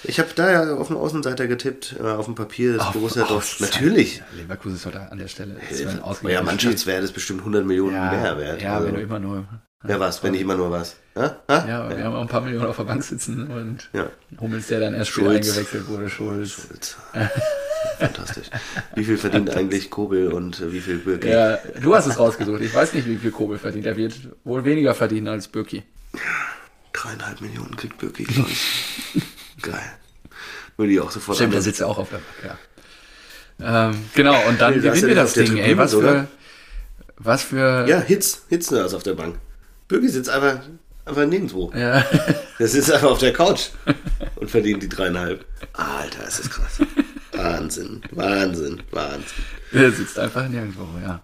[0.04, 3.26] ich habe da ja auf dem Außenseiter getippt, äh, auf dem Papier ist Auf- Borussia.
[3.26, 3.60] Zeit.
[3.60, 4.16] Natürlich.
[4.18, 5.56] Ja, Leverkusen ist heute an der Stelle.
[5.68, 8.18] Das Euer Mannschaftswert ist bestimmt 100 Millionen Spiel.
[8.20, 8.62] mehr ja, wert.
[8.62, 8.86] Ja, also.
[8.88, 9.44] wenn du immer nur.
[9.86, 10.96] ja, was, wenn ich immer nur was.
[11.14, 11.64] Ja, ha?
[11.68, 14.06] Ja, wir haben auch ein paar Millionen auf der Bank sitzen und Ja.
[14.40, 15.48] Hummels, der dann erst Schulz.
[15.48, 16.50] eingewechselt wurde, Schulz.
[16.68, 16.96] Schulz.
[17.98, 18.46] Fantastisch.
[18.94, 21.28] Wie viel verdient eigentlich Kobel und äh, wie viel Birki?
[21.28, 22.60] Ja, du hast es rausgesucht.
[22.60, 23.86] Ich weiß nicht, wie viel Kobel verdient.
[23.86, 25.82] Er wird wohl weniger verdienen als Birki.
[26.92, 29.22] Dreieinhalb Millionen kriegt Birki, glaube ich.
[29.62, 29.92] Geil.
[30.76, 32.58] Würde ich auch sofort Stimmt, der sitzt ja auch auf der Bank,
[33.60, 33.90] ja.
[33.90, 35.74] Ähm, genau, und dann Nee, gewinnen wir das Ding, ey.
[35.74, 36.28] Tribüne, Was für,
[37.16, 38.42] was für, Ja, Hitz.
[38.48, 39.36] Hitz ist auf der Bank.
[39.88, 40.60] Birki sitzt einfach,
[41.04, 41.72] einfach nirgendwo.
[41.74, 42.04] ja.
[42.60, 43.68] Der sitzt einfach auf der Couch
[44.36, 45.44] und verdient die dreieinhalb.
[45.72, 46.78] Alter, ist das krass.
[47.38, 49.44] Wahnsinn, Wahnsinn, Wahnsinn.
[49.72, 51.20] Der sitzt einfach nirgendwo, ja.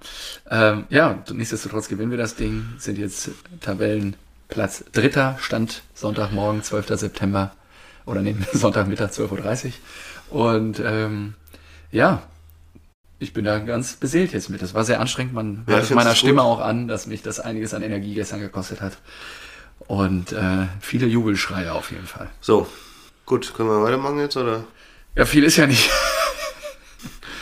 [0.50, 6.88] Ähm, ja, und nichtsdestotrotz gewinnen wir das Ding, sind jetzt Tabellenplatz dritter, Stand Sonntagmorgen, 12.
[6.98, 7.52] September
[8.06, 9.72] oder nee, Sonntagmittag 12.30
[10.30, 10.42] Uhr.
[10.46, 11.34] Und ähm,
[11.90, 12.22] ja,
[13.18, 14.62] ich bin da ganz beseelt jetzt mit.
[14.62, 15.32] Das war sehr anstrengend.
[15.34, 16.50] Man Ja, hört es meiner Stimme gut.
[16.50, 18.98] auch an, dass mich das einiges an Energie gestern gekostet hat.
[19.86, 22.28] Und äh, viele Jubelschreie auf jeden Fall.
[22.40, 22.66] So,
[23.26, 24.64] gut, können wir weitermachen jetzt, oder?
[25.16, 25.88] Ja, viel ist ja nicht,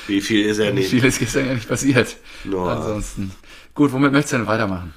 [0.06, 0.90] Wie viel ist er nicht?
[0.90, 2.16] viel ist gestern ja nicht passiert.
[2.44, 2.66] No.
[2.66, 3.32] Ansonsten.
[3.74, 4.94] Gut, womit möchtest du denn weitermachen?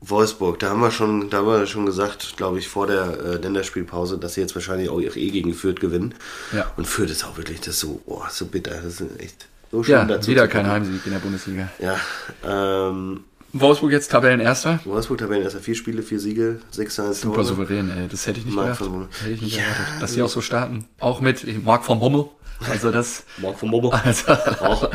[0.00, 3.36] Wolfsburg, da haben wir schon, da haben wir schon gesagt, glaube ich, vor der äh,
[3.36, 6.14] Länderspielpause, dass sie jetzt wahrscheinlich auch eh gegen Fürth gewinnen.
[6.52, 6.70] Ja.
[6.76, 8.72] Und Fürth ist auch wirklich das so, oh, so bitter.
[8.74, 10.66] Das ist echt so schön Ja, dazu wieder kein.
[10.66, 11.70] Heimsieg in der Bundesliga.
[11.78, 11.96] Ja,
[12.46, 14.80] ähm, Wolfsburg jetzt Tabellenerster.
[14.84, 17.14] Wolfsburg Tabellen erst vier Spiele, vier Siege, sechs Tore.
[17.14, 18.08] Super souverän, ey.
[18.08, 19.08] Das hätte ich nicht Marc gedacht.
[19.22, 20.02] Hätte ich nicht Ja, erwartet.
[20.02, 20.86] Dass sie auch so starten.
[20.98, 22.26] Auch mit Marc von Bommel.
[22.70, 23.90] Also das, Marc von Bommel.
[23.92, 24.90] also Auch.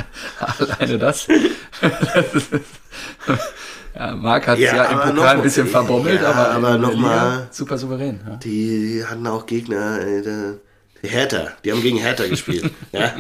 [0.60, 1.28] alleine das.
[1.28, 2.50] das ist,
[3.96, 6.82] ja, Marc hat Ja, ja, im Pokal noch- ein bisschen verbommelt, ja, aber, aber in
[6.82, 8.20] noch der Liga mal- super souverän.
[8.28, 8.36] Ja.
[8.38, 10.54] Die, hatten auch Gegner, äh,
[11.02, 12.72] Hertha, die haben gegen Hertha gespielt.
[12.92, 13.14] ja?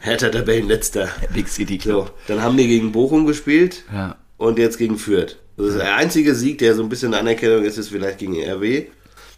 [0.00, 1.08] Hertha Tabellenletzter.
[1.32, 4.16] Big City So, dann haben die gegen Bochum gespielt Ja.
[4.36, 5.36] und jetzt gegen Fürth.
[5.56, 8.86] Das ist der einzige Sieg, der so ein bisschen Anerkennung ist, ist vielleicht gegen RW.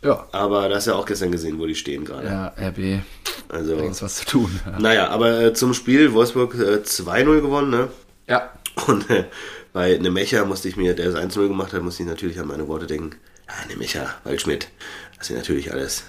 [0.03, 0.27] Ja.
[0.33, 2.27] Aber das hast ja auch gestern gesehen, wo die stehen gerade.
[2.29, 3.01] Ja, RB,
[3.49, 4.61] Also, ist was zu tun.
[4.65, 4.79] Ja.
[4.79, 7.89] naja, aber äh, zum Spiel, Wolfsburg äh, 2-0 gewonnen, ne?
[8.29, 8.51] ja.
[8.87, 9.25] Und äh,
[9.73, 12.69] bei Nemecha musste ich mir, der das 1-0 gemacht hat, musste ich natürlich an meine
[12.69, 13.17] Worte denken.
[13.49, 14.69] Ja, Nemecha, Waldschmidt,
[15.17, 16.05] das sind natürlich alles,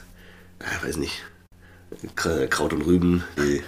[0.62, 1.23] ja, weiß nicht,
[2.15, 3.63] Kra- Kraut und Rüben, die,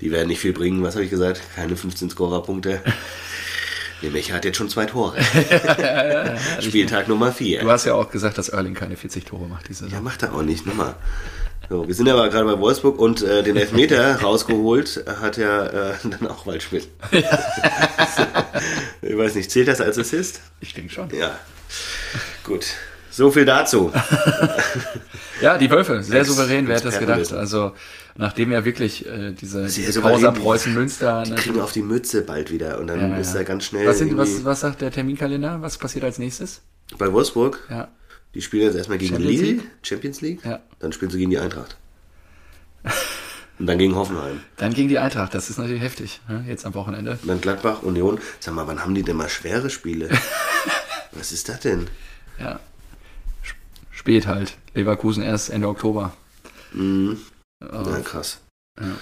[0.00, 1.40] die werden nicht viel bringen, was habe ich gesagt?
[1.54, 2.80] Keine 15 Scorerpunkte.
[4.02, 5.16] Nemecha hat jetzt schon zwei Tore.
[6.60, 7.60] Spieltag Nummer 4.
[7.60, 10.04] Du hast ja auch gesagt, dass Erling keine 40 Tore macht diese Ja, Saison.
[10.04, 10.94] macht er auch nicht, nochmal.
[11.68, 15.94] So, wir sind aber gerade bei Wolfsburg und äh, den Elfmeter rausgeholt hat ja äh,
[16.02, 16.88] dann auch Waldschmidt.
[19.02, 20.40] ich weiß nicht, zählt das als Assist?
[20.60, 21.10] Ich denke schon.
[21.14, 21.38] Ja.
[22.42, 22.66] Gut.
[23.10, 23.92] So viel dazu.
[25.40, 27.32] Ja, die Wölfe, sehr souverän, wer hätte das gedacht.
[27.32, 27.72] Also,
[28.14, 30.02] nachdem ja wirklich äh, diese, Sehr diese.
[30.02, 31.22] Causa Preußen-Münster...
[31.24, 33.40] Die ne, kriegen auf die Mütze bald wieder und dann ja, ist ja.
[33.40, 35.62] er ganz schnell Was, sind, was, was sagt der Terminkalender?
[35.62, 36.60] Was passiert als nächstes?
[36.98, 37.66] bei Wolfsburg.
[37.70, 37.88] Ja,
[38.34, 39.70] Die spielen jetzt erstmal gegen Champions Lille, League?
[39.82, 40.44] Champions League.
[40.44, 40.60] Ja.
[40.78, 41.76] Dann spielen sie gegen die Eintracht.
[43.58, 44.40] Und dann gegen Hoffenheim.
[44.56, 45.34] dann gegen die Eintracht.
[45.34, 46.44] Das ist natürlich heftig, ne?
[46.48, 47.18] jetzt am Wochenende.
[47.20, 48.18] Und dann Gladbach, Union.
[48.38, 50.08] Sag mal, wann haben die denn mal schwere Spiele?
[51.12, 51.86] Was ist das denn?
[52.38, 52.58] Ja.
[54.00, 54.56] Sp- Spät halt.
[54.74, 56.12] Leverkusen erst Ende Oktober.
[56.72, 57.18] Mhm.
[57.62, 58.40] Ja, krass.
[58.80, 58.96] Ja.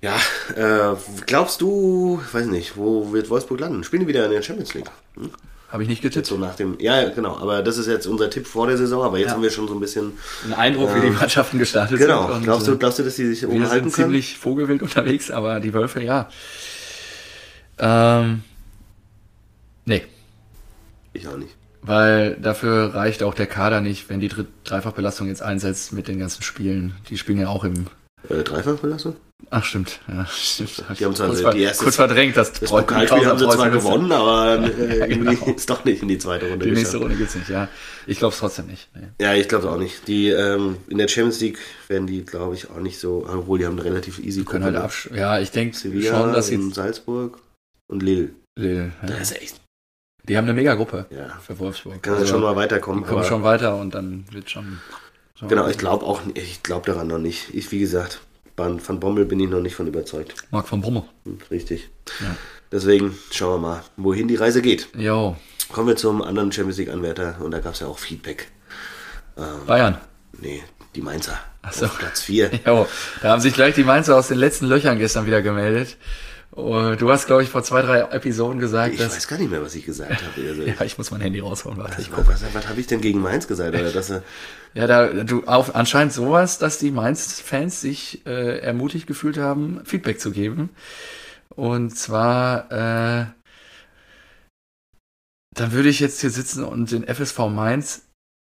[0.00, 3.84] Ja, äh, glaubst du, weiß nicht, wo wird Wolfsburg landen?
[3.84, 4.90] Spielen die wieder in der Champions League?
[5.14, 5.30] Hm?
[5.70, 6.26] Habe ich nicht Jetzt getippt.
[6.26, 9.18] so nach dem, ja, genau, aber das ist jetzt unser Tipp vor der Saison, aber
[9.18, 9.34] jetzt Ja.
[9.34, 10.12] haben wir schon so ein bisschen,
[10.44, 12.36] Ein Eindruck, wie die Mannschaften gestartet genau, sind.
[12.38, 14.06] und, glaubst du, äh, glaubst du, dass die sich oben Wir halten sind können?
[14.08, 16.28] ziemlich vogelwild unterwegs, aber die Wölfe, ja.
[17.78, 18.42] Ähm,
[19.84, 20.04] nee,
[21.14, 21.54] Ich auch nicht.
[21.82, 26.18] Weil dafür reicht auch der Kader nicht, wenn die Dre- Dreifachbelastung jetzt einsetzt mit den
[26.18, 26.94] ganzen Spielen.
[27.08, 27.86] Die spielen ja auch im.
[28.28, 29.16] Äh, Dreifachbelastung?
[29.50, 29.98] Ach, stimmt.
[30.06, 30.84] Ja, stimmt.
[30.98, 34.12] Die haben zwar kurz, die erste- kurz verdrängt, das, Das Pokalspiel haben sie zwar gewonnen,
[34.12, 35.54] aber äh, Ja, irgendwie genau.
[35.56, 36.98] ist doch nicht in die zweite Runde Die nächste.
[36.98, 37.68] Runde geht's nicht, ja.
[38.06, 38.88] Ich glaube es trotzdem nicht.
[38.94, 39.08] Nee.
[39.20, 40.06] Ja, ich glaube auch nicht.
[40.06, 43.66] Die ähm, in der Champions League werden die, glaube ich, auch nicht so, obwohl die
[43.66, 46.70] haben eine relativ easy Können halt absch ja, ich denke schon, dass sie.
[46.70, 47.40] Salzburg
[47.88, 48.30] und Lille.
[48.56, 49.08] Lille, ja.
[49.08, 49.56] Das ist echt,
[50.28, 51.38] Die haben eine Mega-Gruppe ja.
[51.44, 52.02] für Wolfsburg.
[52.02, 53.02] Kann Also, schon mal die weiterkommen.
[53.04, 54.78] kommen aber- schon weiter und dann wird schon.
[55.34, 57.52] so- Genau, ich glaube auch, ich glaube daran noch nicht.
[57.54, 58.20] Ich, wie gesagt,
[58.56, 60.34] Van, Van Bommel bin ich noch nicht von überzeugt.
[60.50, 61.02] Marc von Brummel.
[61.24, 61.88] Hm, Richtig.
[62.20, 62.36] Ja.
[62.70, 64.88] Deswegen schauen wir mal, wohin die Reise geht.
[64.96, 65.36] Jo,
[65.72, 68.48] Kommen wir zum anderen Champions League Anwärter und da gab es ja auch Feedback.
[69.66, 69.96] Bayern.
[70.38, 70.62] Nee,
[70.94, 71.38] die Mainzer.
[71.62, 71.88] Ach so.
[71.88, 72.50] Platz 4.
[72.66, 72.86] Jo,
[73.22, 75.96] da haben sich gleich die Mainzer aus den letzten Löchern gestern wieder gemeldet.
[76.54, 79.16] Du hast, glaube ich, vor zwei, drei Episoden gesagt, Ich dass.
[79.16, 80.22] weiß gar nicht mehr, was ich gesagt habe.
[80.48, 82.00] Also, Ja, ich muss mein Handy rausholen, warte.
[82.02, 82.28] Ich was guck.
[82.28, 83.74] was, was habe ich denn gegen Mainz gesagt?
[83.74, 84.22] Oder dass, er-
[84.74, 90.20] Ja, da, du, auf, anscheinend sowas, dass die Mainz-Fans sich äh, ermutigt gefühlt haben, Feedback
[90.20, 90.68] zu geben.
[91.48, 93.26] Und zwar, äh,
[95.54, 98.02] dann würde ich jetzt hier sitzen und den FSV Mainz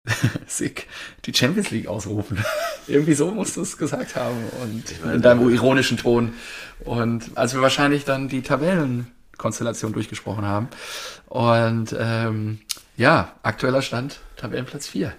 [0.47, 0.87] sick,
[1.25, 2.45] die Champions League ausrufen.
[2.87, 6.35] Irgendwie so musst du es gesagt haben und in deinem ironischen Ton.
[6.81, 10.69] Und als wir wahrscheinlich dann die Tabellenkonstellation durchgesprochen haben.
[11.27, 12.61] Und ähm,
[12.97, 15.15] ja, aktueller Stand, Tabellenplatz 4.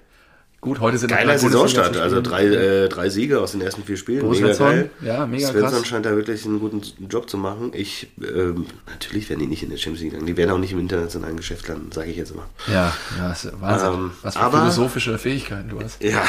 [0.66, 1.96] Gut, heute sind geiler Saisonstart.
[1.98, 4.28] Also drei, äh, drei Siege aus den ersten vier Spielen.
[4.28, 4.90] Mega geil.
[5.02, 5.88] Ja, mega Svensson krass.
[5.88, 7.72] scheint da wirklich einen guten Job zu machen.
[7.76, 10.26] Ich, ähm, natürlich werden die nicht in der Champions League landen.
[10.26, 12.48] Die werden auch nicht im internationalen Geschäft landen, sage ich jetzt immer.
[12.68, 13.94] Ja, ja, ist Wahnsinn.
[13.94, 16.02] Ähm, Was für aber- philosophische Fähigkeiten du hast.
[16.04, 16.24] Ja.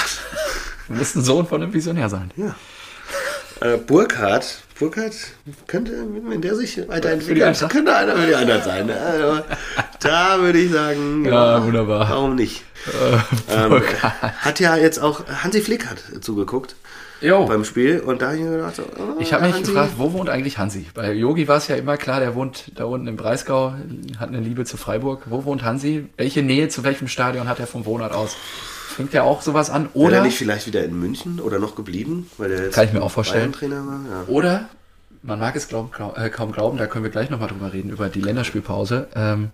[0.88, 2.30] Du musst ein Sohn von einem Visionär sein.
[2.36, 2.54] ja.
[3.60, 5.14] Äh, Burkhardt, Burkhardt
[5.66, 5.92] könnte,
[6.28, 7.72] wenn der sich weiterentwickelt, Eintracht?
[7.72, 8.90] könnte einer für die Eintracht sein.
[8.90, 9.42] Also,
[10.00, 12.08] da würde ich sagen, Ja, wunderbar.
[12.10, 12.62] Warum nicht?
[13.50, 13.82] Ähm,
[14.20, 16.76] hat ja jetzt auch Hansi Flick hat zugeguckt
[17.22, 19.72] Jo, beim Spiel und da habe ich mir gedacht, so, oh, ich habe mich Hansi,
[19.72, 20.86] gefragt, wo wohnt eigentlich Hansi?
[20.92, 23.74] Bei Yogi war es ja immer klar, der wohnt da unten im Breisgau,
[24.20, 25.22] hat eine Liebe zu Freiburg.
[25.24, 26.06] Wo wohnt Hansi?
[26.18, 28.36] Welche Nähe zu welchem Stadion hat er vom Wohnort aus?
[28.96, 29.90] Fängt er auch sowas an?
[29.92, 32.86] Wäre Oder, er nicht vielleicht wieder in München oder noch geblieben, weil der jetzt Kann
[32.86, 33.52] ich mir auch vorstellen.
[33.52, 34.00] Bayern-Trainer war?
[34.10, 34.24] Ja.
[34.26, 34.68] oder,
[35.22, 37.90] man mag es glauben, glaub, äh, kaum glauben, da können wir gleich nochmal drüber reden,
[37.90, 39.08] über die Länderspielpause.
[39.14, 39.50] Ähm,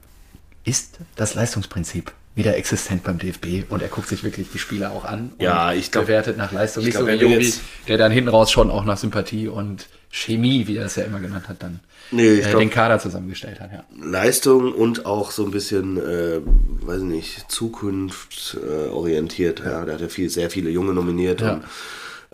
[0.64, 5.04] ist das Leistungsprinzip wieder existent beim DFB und er guckt sich wirklich die Spieler auch
[5.04, 6.82] an Ja, und ich glaub- bewertet nach Leistung.
[6.84, 7.52] Nicht glaub, so wie Jogi,
[7.88, 11.20] der dann hinten raus schon auch nach Sympathie und Chemie, wie er es ja immer
[11.20, 13.70] genannt hat, dann Nee, äh, glaub- den Kader zusammengestellt hat.
[13.72, 13.84] Ja.
[14.02, 16.40] Leistung und auch so ein bisschen, äh,
[16.82, 18.88] weiß ich nicht, zukunftsorientiert.
[18.88, 19.60] Äh, orientiert.
[19.64, 19.84] ja.
[19.84, 21.40] der hat ja viel, sehr viele Junge nominiert.
[21.42, 21.54] Ja.
[21.54, 21.64] Und,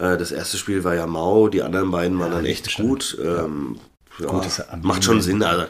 [0.05, 2.89] äh, das erste Spiel war ja Mau, die anderen beiden waren dann echt stimmt.
[2.89, 3.19] gut.
[3.23, 3.79] Ähm,
[4.21, 4.53] ja, Anliegen.
[4.83, 5.43] macht schon Sinn.
[5.43, 5.67] Also,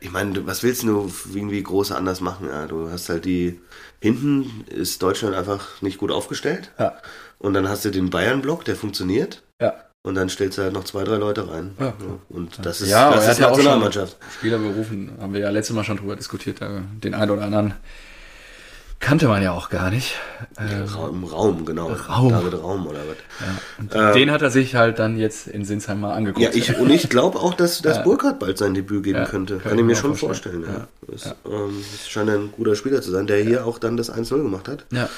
[0.00, 2.48] ich meine, was willst du irgendwie groß anders machen?
[2.48, 3.60] Ja, du hast halt die,
[4.00, 6.70] hinten ist Deutschland einfach nicht gut aufgestellt.
[6.78, 6.94] Ja.
[7.38, 9.42] Und dann hast du den Bayern-Block, der funktioniert.
[9.60, 9.74] Ja.
[10.02, 11.74] Und dann stellst du halt noch zwei, drei Leute rein.
[11.78, 11.94] Ja.
[12.28, 14.16] Und das ist, Ja, das ist ja auch schon Nationalmannschaft.
[14.38, 16.60] Spieler berufen, haben wir ja letztes Mal schon drüber diskutiert.
[16.60, 17.74] da Den einen oder anderen
[19.00, 20.14] kannte man ja auch gar nicht.
[20.56, 21.88] Äh, Ra- Im Raum, genau.
[21.88, 22.30] Raum.
[22.30, 23.16] David Raum oder was.
[23.78, 26.42] und den hat er sich halt dann jetzt in Sinsheim mal angeguckt.
[26.44, 29.58] Ja, ich, und ich glaube auch, dass, dass Burkhardt bald sein Debüt geben Ja, könnte.
[29.58, 30.64] kann Kann, ich mir schon vorstellen.
[30.64, 30.86] vorstellen.
[31.08, 31.12] Ja.
[31.12, 34.42] Das, ähm, das scheint ein guter Spieler zu sein, der hier auch dann das 1-0
[34.42, 34.84] gemacht hat.
[34.92, 35.08] ja,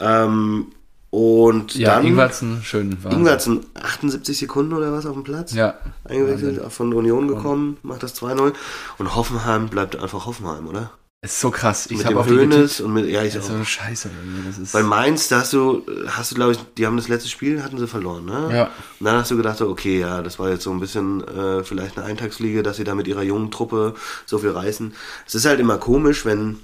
[0.00, 0.66] Ähm,
[1.10, 3.02] und ja dann Ingwertsen, schön.
[3.02, 5.54] war- Ingwertsen, 78 Sekunden oder was auf dem Platz.
[5.54, 5.74] Ja.
[6.04, 8.52] Eingewechselt, von Union gekommen, macht das 2-0.
[8.98, 10.90] Und Hoffenheim bleibt einfach Hoffenheim, oder?
[11.20, 11.86] Ist so krass.
[11.90, 12.30] Ich mit habe getippt.
[12.54, 13.56] Hönes und mit, ja, ich Das ist auch.
[13.58, 14.08] so scheiße.
[14.46, 17.28] Das ist, Bei Mainz, da hast du, hast du, glaube ich, die haben das letzte
[17.28, 18.48] Spiel, hatten sie verloren, ne?
[18.54, 18.64] Ja.
[19.00, 21.96] Und dann hast du gedacht, okay, ja, das war jetzt so ein bisschen äh, vielleicht
[21.98, 23.94] eine Eintagsfliege, dass sie da mit ihrer jungen Truppe
[24.26, 24.94] so viel reißen.
[25.26, 26.58] Es ist halt immer komisch, wenn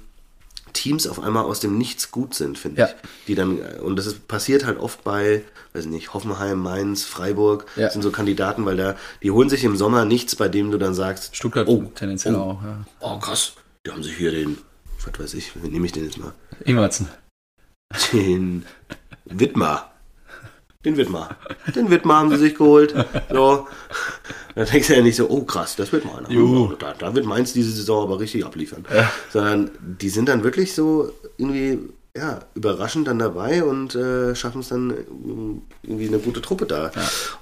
[0.71, 2.87] Teams auf einmal aus dem Nichts gut sind, finde Ja.
[2.87, 2.93] ich.
[3.27, 7.65] Die dann, und das ist, passiert halt oft bei, weiß ich nicht, Hoffenheim, Mainz, Freiburg,
[7.75, 7.89] Ja.
[7.89, 10.93] sind so Kandidaten, weil da, die holen sich im Sommer nichts, bei dem du dann
[10.93, 12.63] sagst, Stuttgart oh, tendenziell oh, auch.
[12.63, 12.77] Ja.
[13.01, 13.53] oh krass,
[13.85, 14.57] die haben sich hier den,
[15.03, 16.33] was weiß ich, wie nehme ich den jetzt mal?
[16.63, 17.07] Ingwertsen.
[18.11, 18.65] Den
[19.25, 19.91] Widmer.
[20.83, 21.35] Den Widmer.
[21.73, 22.93] Den Widmer haben sie sich geholt.
[23.31, 23.67] So.
[24.55, 26.31] Da denkst du ja nicht so, oh krass, das wird mal einer.
[26.31, 26.75] Juhu.
[26.75, 28.85] Da, da wird Mainz diese Saison aber richtig abliefern.
[29.31, 31.79] Sondern die sind dann wirklich so irgendwie
[32.15, 34.93] ja, überraschend dann dabei und äh, schaffen es dann
[35.83, 36.91] irgendwie eine gute Truppe da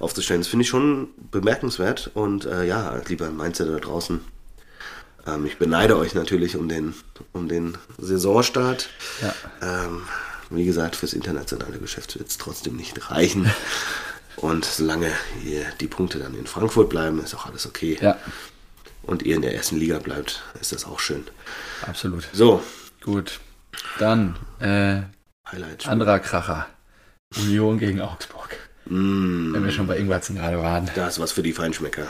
[0.00, 0.40] aufzustellen.
[0.40, 2.10] Das finde ich schon bemerkenswert.
[2.14, 4.20] Und äh, ja, lieber Mainzer da draußen,
[5.26, 6.94] ähm, ich beneide euch natürlich um den,
[7.32, 8.88] um den Saisonstart.
[9.22, 9.34] Ja.
[9.62, 10.02] Ähm,
[10.50, 13.50] wie gesagt, fürs internationale Geschäft wird es trotzdem nicht reichen.
[14.36, 15.10] Und solange
[15.44, 17.96] ihr die Punkte dann in Frankfurt bleiben, ist auch alles okay.
[18.00, 18.18] ja,
[19.02, 21.24] Und ihr in der ersten Liga bleibt, ist das auch schön.
[21.86, 22.28] absolut.
[22.32, 22.62] So,
[23.02, 23.40] Gut.
[23.98, 25.02] Dann äh,
[25.50, 25.86] Highlight.
[25.88, 26.66] anderer Kracher.
[27.36, 28.56] Union gegen Augsburg.
[28.86, 30.90] Mm, Wenn wir schon bei Ingwertsen gerade waren.
[30.94, 32.08] das ist was für die Feinschmecker.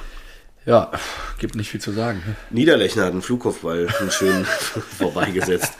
[0.66, 0.90] Ja,
[1.38, 2.22] gibt nicht viel zu sagen.
[2.26, 2.36] ne?
[2.50, 4.44] Niederlechner hat einen Flugkopfball schön
[4.98, 5.74] vorbeigesetzt.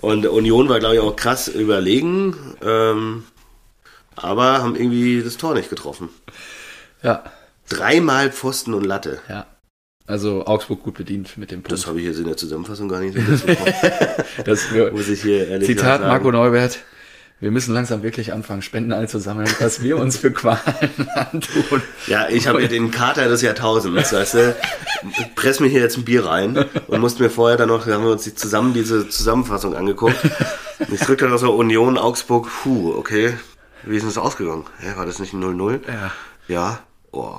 [0.00, 3.24] Und Union war, glaube ich, auch krass überlegen, ähm,
[4.16, 6.08] aber haben irgendwie das Tor nicht getroffen.
[7.02, 7.24] Ja,
[7.68, 9.20] Dreimal Pfosten und Latte.
[9.28, 9.46] ja.
[10.04, 11.70] Also Augsburg gut bedient mit dem Punkt.
[11.72, 13.46] Das habe ich jetzt in der Zusammenfassung gar nicht so.
[14.44, 16.08] Das, Muss ich hier ehrlich Zitat sagen.
[16.08, 16.80] Marco Neubert.
[17.42, 20.60] Wir müssen langsam wirklich anfangen, Spenden einzusammeln, was wir uns für Qualen
[21.16, 21.82] antun.
[22.06, 24.56] Ja, ich habe ja den Kater des Jahrtausends, weißt du.
[25.34, 28.04] Press mir hier jetzt ein Bier rein und musste mir vorher dann noch, da haben
[28.04, 30.14] wir uns die zusammen diese Zusammenfassung angeguckt.
[30.88, 33.34] Ich drückte dann so Union, Augsburg, puh, okay.
[33.82, 34.64] Wie ist denn das ausgegangen?
[34.78, 35.80] Hä, war das nicht ein 0-0?
[35.88, 36.12] Ja.
[36.46, 36.78] Ja.
[37.10, 37.38] Oh.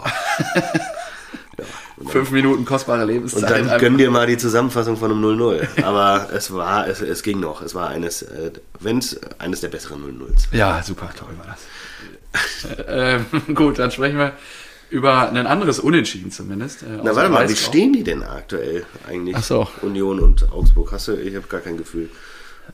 [2.10, 3.44] Fünf Minuten kostbare Und Lebenszeit.
[3.44, 3.78] dann einfach.
[3.80, 5.84] gönn dir mal die Zusammenfassung von einem 0-0.
[5.84, 7.62] Aber es war, es, es ging noch.
[7.62, 10.48] Es war eines, äh, wenn's, eines der besseren 0-0s.
[10.56, 12.78] Ja, super, toll war das.
[12.88, 14.34] ähm, gut, dann sprechen wir
[14.90, 16.84] über ein anderes Unentschieden zumindest.
[16.84, 19.36] Äh, Na, warte mal, wie stehen die denn aktuell eigentlich?
[19.38, 19.68] Ach so.
[19.82, 20.92] Union und Augsburg.
[20.92, 22.10] Hast du, ich habe gar kein Gefühl.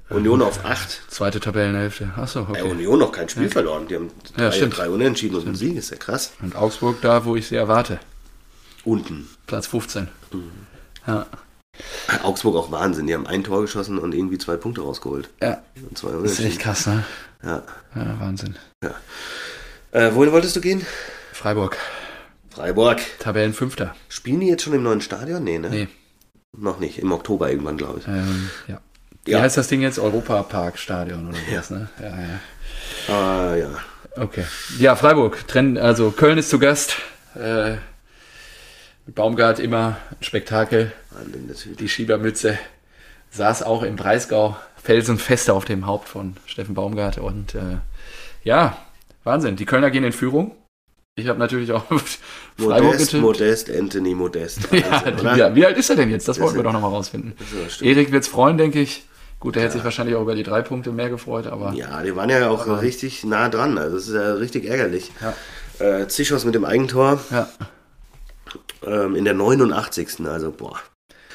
[0.09, 1.01] Union auf 8.
[1.07, 2.11] Zweite Tabellenhälfte.
[2.15, 2.61] Achso, Äh, okay.
[2.63, 3.87] Union noch kein Spiel verloren.
[3.87, 4.77] Die haben Ja, drei, stimmt.
[4.77, 5.75] drei Unentschieden und einen Sieg.
[5.75, 6.31] Ist ja krass.
[6.41, 7.99] Und Augsburg da, wo ich sie erwarte.
[8.85, 9.27] Unten.
[9.47, 10.07] Platz 15.
[11.07, 11.25] Ja.
[12.23, 13.07] Augsburg auch Wahnsinn.
[13.07, 15.29] Die haben ein Tor geschossen und irgendwie zwei Punkte rausgeholt.
[15.41, 15.61] ja,
[15.91, 17.03] das ist echt krass, ne?
[17.43, 17.63] Ja.
[17.95, 18.55] Ja, Wahnsinn.
[19.91, 20.85] Äh, wohin wolltest du gehen?
[21.31, 21.77] Freiburg,
[22.49, 22.99] Freiburg.
[23.19, 23.95] Tabellenfünfter.
[24.09, 25.43] Spielen die jetzt schon im neuen Stadion?
[25.43, 25.69] Nee, ne?
[25.69, 25.87] Nee,
[26.57, 26.99] Noch nicht.
[26.99, 28.07] Im Oktober irgendwann, glaube ich.
[28.07, 28.81] ähm, ja.
[29.25, 29.41] Wie Ja.
[29.41, 29.99] heißt das Ding jetzt?
[29.99, 31.89] Europapark-Stadion oder sowas, ne?
[32.01, 32.07] Ja,
[33.09, 33.15] ja.
[33.15, 33.69] Ah, ja.
[34.21, 34.43] Okay.
[34.79, 35.47] Ja, Freiburg.
[35.47, 36.97] Trenn, also Köln ist zu Gast.
[37.35, 37.75] Äh,
[39.09, 40.91] mit Baumgart immer ein Spektakel.
[41.25, 42.59] Wird- Die Schiebermütze
[43.31, 47.17] saß auch im Breisgau felsenfest auf dem Haupt von Steffen Baumgart.
[47.17, 47.77] Und äh,
[48.43, 48.77] ja,
[49.23, 49.55] Wahnsinn.
[49.55, 50.55] Die Kölner gehen in Führung.
[51.15, 51.85] Ich habe natürlich auch
[52.57, 53.23] Freiburg Modest, getippt.
[53.23, 54.59] Modest, Anthony Modest.
[54.71, 55.35] Ja, Wahnsinn, oder?
[55.37, 56.27] ja, wie alt ist er denn jetzt?
[56.27, 57.33] Das Das wollten wir doch nochmal rausfinden.
[57.81, 59.05] Erik wird's freuen, denke ich.
[59.39, 62.15] Gut, der hätte sich wahrscheinlich auch über die drei Punkte mehr gefreut, aber Ja, die
[62.15, 63.77] waren ja auch richtig nah dran.
[63.79, 65.11] Also das ist ja richtig ärgerlich.
[65.19, 65.33] Ja.
[66.01, 67.47] Äh, Zichos mit dem Eigentor ja.
[68.85, 70.25] Ähm, in der 89.
[70.25, 70.79] Also, boah.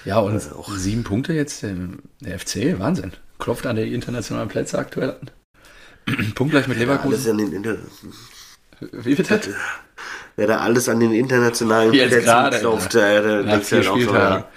[0.04, 3.12] Ja, und Äh, auch sieben Punkte jetzt im der FC, Wahnsinn.
[3.38, 5.30] Klopft an die internationalen Plätze aktuell an.
[6.34, 7.38] Punktgleich mit Leverkusen.
[7.38, 7.76] den Inter
[8.92, 9.40] Wie bitte?
[10.36, 13.00] Wer da alles an den internationalen Jetzt Plätzen gerade, klopft, ja.
[13.40, 14.44] äh, denkst du vier halt auch so, Spieltagen.
[14.44, 14.48] ja.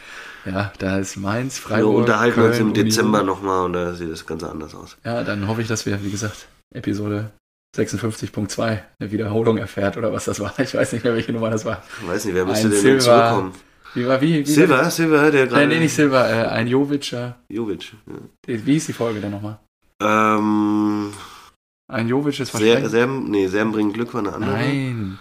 [0.46, 2.74] Ja, da ist Mainz, Wir Freiburg, unterhalten Köln, uns im.
[2.74, 4.96] Dezember nochmal und da sieht das Ganze anders aus.
[5.04, 7.32] Ja, dann hoffe ich, dass wir, wie gesagt, Episode
[7.76, 10.54] 56.2 eine Wiederholung erfährt oder was das war.
[10.60, 11.84] Ich weiß nicht mehr, welche Nummer das war.
[12.02, 13.54] Ich weiß nicht, wer müsste denn jetzt zurückkommen?
[13.94, 14.46] Wie war, wie?
[14.46, 15.68] wie Silva, Silva, der Nein, gerade...
[15.68, 17.16] nee, nicht Silber, äh, ein Jovic.
[17.50, 17.94] Jovic.
[18.06, 18.66] Ja.
[18.66, 19.60] Wie hieß die Folge denn nochmal?
[20.02, 21.14] Ähm,
[21.88, 22.92] Ein Jovic ist Ser, wahrscheinlich.
[22.92, 24.52] Serben, nee, Serben bringen Glück war eine andere.
[24.52, 25.20] Nein.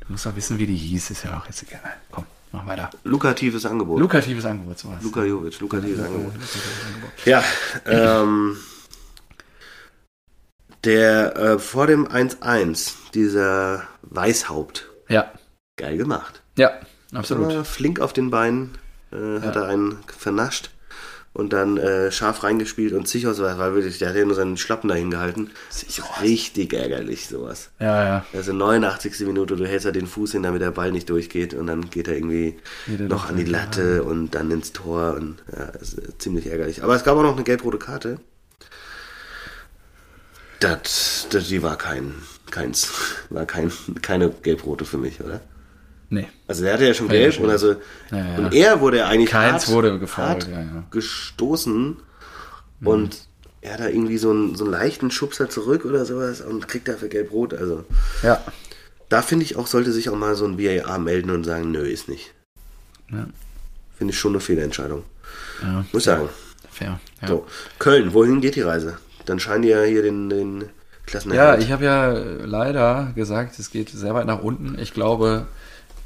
[0.00, 1.10] Du musst doch wissen, wie die hieß.
[1.10, 1.80] Ist ja auch jetzt egal.
[2.10, 2.90] Komm, mach weiter.
[3.04, 4.00] Lukatives Angebot.
[4.00, 5.02] Lukatives Angebot, sowas.
[5.02, 6.32] Luka Jovic, lukatives Angebot.
[7.24, 7.42] Ja,
[7.86, 8.56] ähm,
[10.84, 15.30] der äh, vor dem 1-1, dieser Weißhaupt, Ja,
[15.76, 16.42] geil gemacht.
[16.56, 16.70] ja,
[17.14, 17.52] absolut.
[17.52, 18.78] Immer flink auf den Beinen,
[19.12, 19.62] äh, hat Ja.
[19.62, 20.70] er einen vernascht
[21.32, 24.56] und dann äh, scharf reingespielt und Zichos war, war wirklich, der hat ja nur seinen
[24.56, 25.50] Schlappen dahin gehalten.
[26.22, 27.70] Richtig ärgerlich, sowas.
[27.78, 28.24] Ja, ja.
[28.34, 29.20] Also 89.
[29.26, 32.08] Minute, du hältst ja den Fuß hin, damit der Ball nicht durchgeht und dann geht
[32.08, 36.46] er irgendwie Jeder noch an die Latte und dann ins Tor und ja, ist ziemlich
[36.48, 36.82] ärgerlich.
[36.82, 38.18] Aber es gab auch noch eine gelb-rote Karte.
[40.60, 42.14] Das, das, die war kein,
[42.50, 42.88] keins,
[43.30, 45.40] war kein, keine gelb-rote für mich, oder?
[46.10, 46.28] Nee.
[46.46, 47.76] Also der hatte ja schon Ja, ja, gelb und also
[48.10, 48.36] Ja, ja.
[48.36, 50.84] und er wurde eigentlich Keins hart, wurde gefoult, hart ja, ja.
[50.90, 51.96] gestoßen
[52.84, 53.18] und
[53.62, 56.88] er hat da irgendwie so einen, so einen leichten Schubser zurück oder sowas und kriegt
[56.88, 57.54] dafür gelb-rot.
[57.54, 57.84] Also
[58.22, 58.42] Ja.
[59.08, 61.82] da finde ich auch, sollte sich auch mal so ein VAR melden und sagen, nö,
[61.86, 62.32] ist nicht.
[63.10, 63.26] Ja.
[63.96, 65.04] Finde ich schon eine Fehlentscheidung.
[65.62, 65.84] ja.
[65.92, 66.28] Muss sagen.
[66.70, 66.98] Fair.
[67.22, 67.46] Ja, So,
[67.78, 68.98] Köln, wohin geht die Reise?
[69.30, 70.66] Dann scheinen die ja hier den, den ja
[71.06, 71.62] Klassenerhalt.
[71.62, 74.76] ich habe ja leider gesagt, es geht sehr weit nach unten.
[74.78, 75.46] Ich glaube,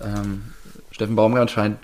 [0.02, 0.42] ähm,
[0.90, 1.78] Steffen Baumgart scheint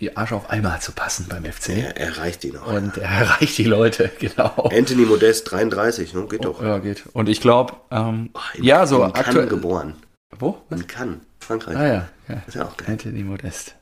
[0.00, 1.68] die Arsch auf einmal zu passen beim FC.
[1.70, 2.72] er erreicht ihn auch.
[2.72, 4.70] Und er erreicht die Leute, genau.
[4.72, 6.26] Anthony Modest, 33, ne?
[6.30, 6.62] geht doch.
[6.62, 7.04] Ja, geht.
[7.12, 9.48] Und ich glaube, ähm, ja, so aktuell.
[9.48, 9.96] geboren.
[10.38, 10.56] Wo?
[10.70, 10.80] Was?
[10.80, 11.76] In Cannes, Frankreich.
[11.76, 12.42] Ah ja, ja.
[12.46, 12.88] Ist ja auch geil.
[12.92, 13.74] Anthony Modest.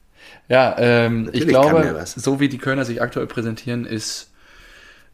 [0.49, 4.31] Ja, ähm, ich glaube, so wie die Kölner sich aktuell präsentieren, ist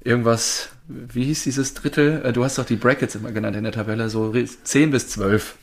[0.05, 2.23] irgendwas, wie hieß dieses Drittel?
[2.25, 4.33] Äh, Du hast doch die Brackets immer genannt in der Tabelle, so
[4.65, 5.55] 10 bis 12.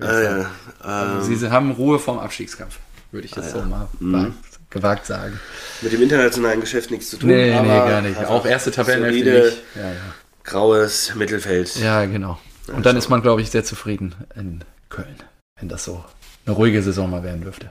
[0.00, 0.50] Äh, ja,
[0.84, 2.78] ähm, Sie haben Ruhe vorm Abstiegskampf,
[3.10, 4.12] würde ich jetzt so mal Mhm.
[4.12, 4.32] wagt-
[4.70, 5.40] gewagt sagen.
[5.80, 7.30] mit dem internationalen Geschäft nichts zu tun.
[7.30, 8.18] Nee, nee, gar nicht.
[8.26, 9.62] Auch erste Tabellenhälfte nicht.
[9.74, 9.96] Ja, ja.
[10.44, 11.74] graues Mittelfeld.
[11.76, 12.38] ja, genau.
[12.68, 15.16] Und dann ist man, glaube ich, sehr zufrieden in Köln,
[15.58, 16.04] wenn das so
[16.46, 17.70] eine ruhige Saison mal werden dürfte.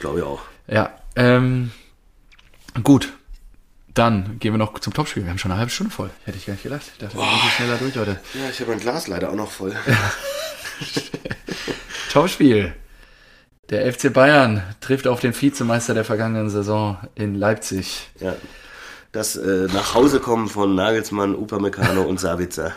[0.00, 0.42] Glaube ich auch.
[0.66, 1.70] Ja, ähm,
[2.84, 3.12] gut.
[3.98, 5.24] Dann gehen wir noch zum Topspiel.
[5.24, 6.10] Wir haben schon eine halbe Stunde voll.
[6.24, 6.82] Hätte ich gar nicht gedacht.
[6.92, 8.20] Ich dachte, wir gehen schneller durch, Leute.
[8.32, 9.74] Ja, ich habe mein Glas leider auch noch voll.
[12.12, 12.74] Topspiel.
[13.70, 18.08] Der FC Bayern trifft auf den Vizemeister der vergangenen Saison in Leipzig.
[18.20, 18.36] Ja.
[19.10, 22.22] Das äh, nach Hause kommen von Nagelsmann, Upamecano und.
[22.22, 22.70] Wahnsinn.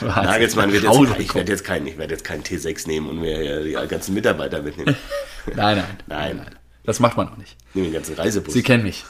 [0.00, 3.40] Nagelsmann wird jetzt, ich werde jetzt keinen, ich werde jetzt keinen T6 nehmen und mir
[3.40, 4.94] äh, die ganzen Mitarbeiter mitnehmen.
[5.56, 6.57] Nein, nein, Nein.
[6.88, 7.54] Das macht man auch nicht.
[7.68, 8.54] Ich nehme den ganzen Reisebus.
[8.54, 9.04] Sie kennen mich.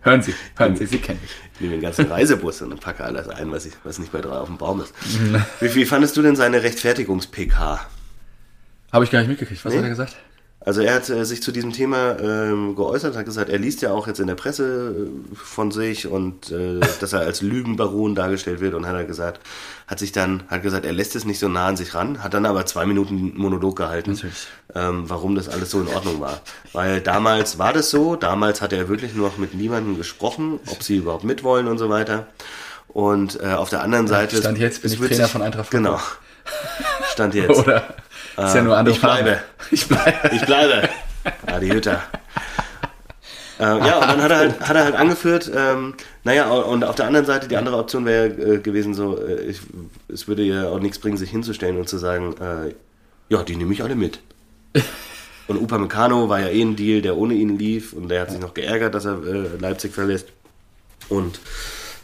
[0.00, 1.30] hören Sie, hören Sie, Sie kennen mich.
[1.54, 4.32] Ich nehme den ganzen Reisebus und packe alles ein, was, ich, was nicht bei drei
[4.38, 4.92] auf dem Baum ist.
[5.60, 7.86] wie, wie fandest du denn seine Rechtfertigungs-PK?
[8.92, 9.64] Habe ich gar nicht mitgekriegt.
[9.64, 9.78] Was Nee?
[9.78, 10.16] hat er gesagt?
[10.66, 13.92] Also er hat äh, sich zu diesem Thema ähm, geäußert, hat gesagt, er liest ja
[13.92, 18.58] auch jetzt in der Presse äh, von sich und äh, dass er als Lügenbaron dargestellt
[18.60, 19.40] wird und hat er gesagt,
[19.86, 22.34] hat sich dann, hat gesagt, er lässt es nicht so nah an sich ran, hat
[22.34, 24.20] dann aber zwei Minuten Monolog gehalten,
[24.74, 26.40] ähm, warum das alles so in Ordnung war.
[26.72, 30.96] Weil damals war das so, damals hat er wirklich noch mit niemandem gesprochen, ob sie
[30.96, 32.26] überhaupt mitwollen und so weiter.
[32.88, 34.36] Und äh, auf der anderen Seite...
[34.38, 36.00] Stand jetzt bin ich Trainer sich- von Eintracht Genau.
[37.12, 37.50] Stand jetzt.
[37.58, 37.94] Oder
[38.36, 39.30] ist ja nur andere ich bleibe.
[39.30, 39.42] Farbe.
[39.70, 40.30] Ich bleibe.
[40.34, 40.88] Ich bleibe.
[41.46, 42.02] Adi Hütter.
[43.58, 45.94] Äh, ja, und dann hat er halt, hat er halt angeführt, ähm,
[46.24, 49.60] naja, und auf der anderen Seite, die andere Option wäre äh, gewesen, so, äh, ich,
[50.08, 52.74] es würde ja auch nichts bringen, sich hinzustellen und zu sagen, äh,
[53.30, 54.20] ja, die nehme ich alle mit.
[55.48, 58.40] Und Upamecano war ja eh ein Deal, der ohne ihn lief und der hat sich
[58.40, 60.26] noch geärgert, dass er äh, Leipzig verlässt.
[61.08, 61.38] Und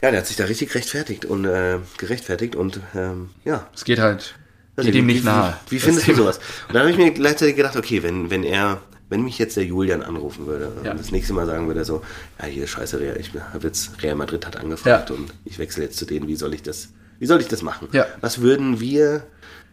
[0.00, 3.98] ja, der hat sich da richtig rechtfertigt und äh, gerechtfertigt und ähm, ja, Es geht
[3.98, 4.36] halt,
[4.76, 5.56] also geht ihm nicht nahe.
[5.68, 6.38] Wie, wie findest du sowas?
[6.68, 9.64] Und dann habe ich mir gleichzeitig gedacht, okay, wenn, wenn er, wenn mich jetzt der
[9.64, 10.92] Julian anrufen würde Ja.
[10.92, 12.02] und das nächste Mal sagen würde, so,
[12.40, 15.16] ja, hier scheiße, Real, ich habe jetzt Real Madrid hat angefragt Ja.
[15.16, 17.88] und ich wechsle jetzt zu denen, wie soll ich das, wie soll ich das machen?
[17.92, 18.06] Ja.
[18.20, 19.24] Was würden wir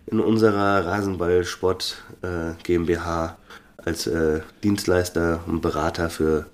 [0.08, 3.38] in unserer Rasenballsport äh, GmbH
[3.78, 6.47] als äh, Dienstleister und Berater für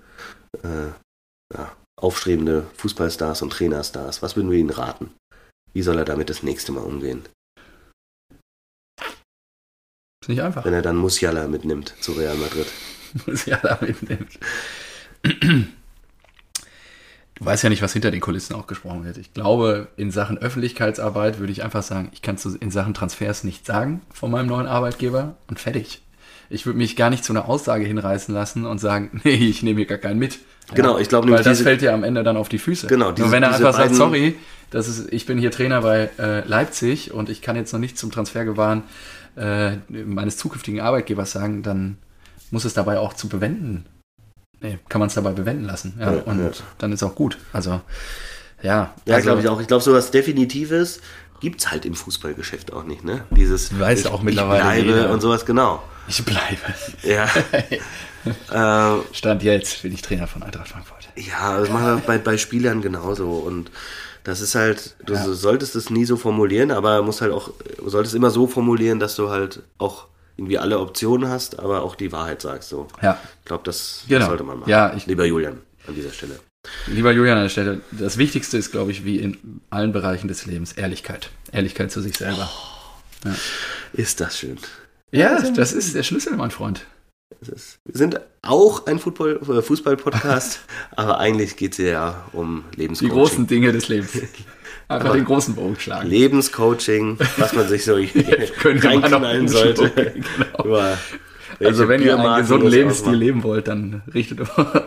[0.64, 0.92] äh,
[1.54, 5.12] ja, aufstrebende Fußballstars und Trainerstars, was würden wir ihnen raten?
[5.74, 7.24] Wie soll er damit das nächste Mal umgehen?
[10.26, 10.66] Ist nicht einfach.
[10.66, 12.66] wenn er dann Musiala mitnimmt zu Real Madrid.
[13.28, 14.26] Muss ja da mitnehmen.
[17.36, 19.18] du weißt ja nicht, was hinter den Kulissen auch gesprochen wird.
[19.18, 23.44] Ich glaube, in Sachen Öffentlichkeitsarbeit würde ich einfach sagen, ich kann es in Sachen Transfers
[23.44, 26.02] nicht sagen von meinem neuen Arbeitgeber und fertig.
[26.50, 29.82] Ich würde mich gar nicht zu einer Aussage hinreißen lassen und sagen, nee, ich nehme
[29.82, 30.40] hier gar keinen mit.
[30.74, 32.88] Genau, ich glaube Weil das diese- fällt dir am Ende dann auf die Füße.
[32.88, 34.36] Genau, Nur diese- wenn er einfach sagt, sorry,
[34.72, 37.98] das ist, ich bin hier Trainer bei äh, Leipzig und ich kann jetzt noch nicht
[38.00, 38.82] zum Transfergewahren
[39.36, 41.98] äh, meines zukünftigen Arbeitgebers sagen, dann
[42.52, 43.86] muss es dabei auch zu bewenden.
[44.62, 45.96] Nee, kann man es dabei bewenden lassen.
[46.00, 46.52] Ja, Ja, und ja.
[46.78, 47.38] dann ist auch gut.
[47.54, 47.82] Also,
[48.62, 48.94] ja.
[49.06, 49.60] Ja, also, glaube ich auch.
[49.60, 51.02] Ich glaube, sowas Definitives
[51.42, 53.26] gibt's halt im Fußballgeschäft auch nicht, ne?
[53.32, 55.12] Dieses Weiß ich, auch mittlerweile ich bleibe jeder.
[55.12, 55.84] und sowas, genau.
[56.08, 56.74] Ich bleibe.
[57.04, 57.28] Ja.
[58.98, 61.10] äh, Stand jetzt bin ich Trainer von Eintracht Frankfurt.
[61.16, 63.30] ja, das machen wir bei, bei Spielern genauso.
[63.32, 63.72] Und
[64.26, 65.24] das ist halt, du Ja.
[65.34, 69.16] solltest es nie so formulieren, aber musst halt auch, du solltest immer so formulieren, dass
[69.16, 72.68] du halt auch irgendwie alle Optionen hast, aber auch die Wahrheit sagst.
[72.68, 72.88] So.
[73.02, 73.18] Ja.
[73.40, 74.20] Ich glaube, das, Genau.
[74.20, 74.70] das sollte man machen.
[74.70, 76.40] Ja, ich- Lieber Julian, an dieser Stelle.
[76.88, 80.46] Lieber Julian an der Stelle, das Wichtigste ist, glaube ich, wie in allen Bereichen des
[80.48, 81.30] Lebens, Ehrlichkeit.
[81.54, 82.50] Ehrlichkeit zu sich selber.
[83.94, 84.58] Ist das schön.
[85.12, 86.82] Ja, das ist der Schlüssel, mein Freund.
[87.42, 90.60] Ist, wir sind auch ein äh, Fußball-Podcast,
[90.96, 93.14] aber eigentlich geht es ja um Die Lebenscoaching.
[93.14, 94.12] großen Dinge des Lebens.
[94.88, 96.08] Einfach Aber- den großen Bogen schlagen.
[96.08, 97.96] Lebenscoaching, was man sich so
[98.64, 99.90] reinknallen sollte.
[99.90, 100.64] genau.
[100.66, 100.98] Über
[101.64, 103.20] Also wenn ihr einen gesunden Lebensstil ausmachen.
[103.20, 104.40] leben wollt, dann richtet,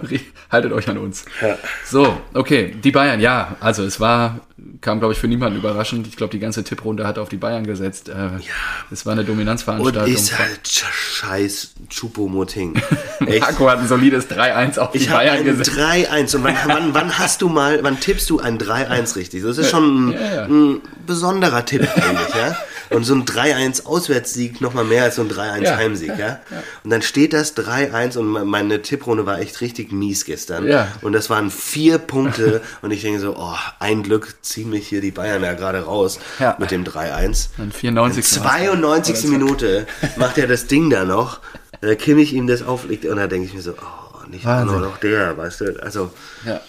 [0.50, 1.24] haltet euch an uns.
[1.40, 1.56] Ja.
[1.86, 4.40] So, okay, die Bayern, ja, also es war,
[4.80, 6.06] kam glaube ich für niemanden überraschend.
[6.06, 8.08] Ich glaube, die ganze Tipprunde hat auf die Bayern gesetzt.
[8.08, 8.12] Äh,
[8.90, 10.12] Es war eine Und Dominanzveranstaltung.
[10.12, 12.74] ist halt sch- scheiß Chupomoting.
[13.40, 15.70] Marco hat ein solides 3-1 auf die Ich Bayern gesetzt.
[15.78, 19.42] 3-1 und wann, wann, wann hast du mal, wann tippst du ein 3-1 richtig?
[19.42, 20.44] Das ist schon ein, Ja, ja.
[20.46, 22.56] ein besonderer Tipp eigentlich, ja?
[22.90, 25.76] Und so ein 3-1 Auswärtssieg noch mal mehr als so ein 3-1 Ja.
[25.76, 26.40] Heimsieg, ja?
[26.84, 30.66] Und dann steht das 3-1 und me- meine Tipprunde war echt richtig mies gestern.
[30.66, 30.88] Ja.
[31.02, 35.00] Und das waren vier Punkte und ich denke so, oh, ein Glück ziehen mich hier
[35.00, 36.56] die Bayern ja gerade raus Ja.
[36.58, 37.48] mit dem 3-1.
[37.56, 38.24] Dann 94.
[38.24, 39.24] 92.
[39.30, 39.86] Minute
[40.16, 41.40] macht er das Ding da noch.
[41.80, 44.80] Da Kimmich ihm das auflegt und da denke ich mir so, oh, nicht Wahnsinn.
[44.80, 45.82] noch der, weißt du?
[45.82, 46.10] Also,
[46.44, 46.60] Ja.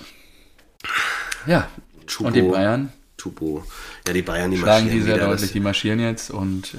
[1.46, 1.68] Ja.
[2.08, 3.64] Chupo, Und die Bayern Chupo.
[4.08, 6.78] Ja, die Bayern, die schlagen marschieren die sehr deutlich, Das, die marschieren jetzt und äh,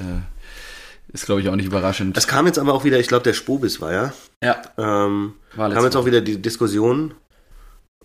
[1.12, 2.16] ist glaube ich auch nicht überraschend.
[2.16, 4.12] es kam jetzt aber auch wieder, ich glaube, der Spobis war ja.
[4.42, 4.60] ja.
[4.78, 7.14] Ähm, War kam jetzt auch wieder die Diskussion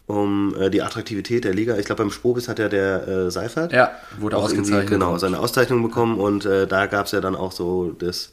[0.08, 1.78] um äh, die Attraktivität der Liga.
[1.78, 4.88] Ich glaube, beim Spobis hat ja der äh, Seifert Ja, wurde auch ausgezeichnet.
[4.88, 8.32] genau, seine Auszeichnung bekommen und äh, da gab es ja dann auch so das.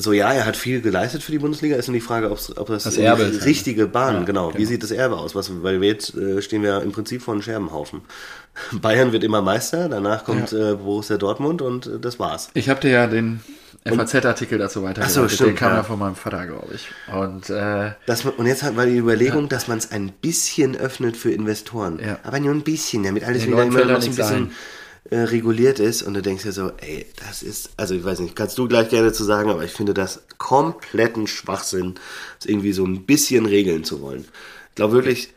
[0.00, 1.76] So, ja, er hat viel geleistet für die Bundesliga.
[1.76, 3.44] Ist nur die Frage, ob das, Das die Erbe ist.
[3.44, 4.48] richtige Bahn, Ja, genau.
[4.54, 4.68] Wie genau.
[4.68, 5.34] sieht das Erbe aus?
[5.34, 8.00] Was, weil wir jetzt äh, stehen wir im Prinzip vor einem Scherbenhaufen.
[8.72, 12.48] Bayern wird immer Meister, danach kommt äh, Borussia Dortmund und äh, das war's.
[12.54, 13.40] Ich habe dir ja den
[13.84, 15.04] FAZ-Artikel dazu weitergeleitet.
[15.04, 15.76] Ach so, stimmt, Den kam ja.
[15.78, 16.88] ja von meinem Vater, glaube ich.
[17.14, 21.16] Und äh, Das, und jetzt hat man die Überlegung, dass man es ein bisschen öffnet
[21.16, 21.98] für Investoren.
[22.04, 22.18] Ja.
[22.22, 24.52] Aber nur ein bisschen, damit alles Den wieder immer noch ein bisschen
[25.10, 26.02] äh, reguliert ist.
[26.02, 28.88] Und du denkst dir so, ey, das ist, also ich weiß nicht, kannst du gleich
[28.88, 31.96] gerne zu sagen, aber ich finde das kompletten Schwachsinn,
[32.38, 34.24] das irgendwie so ein bisschen regeln zu wollen.
[34.70, 35.34] Ich glaube wirklich,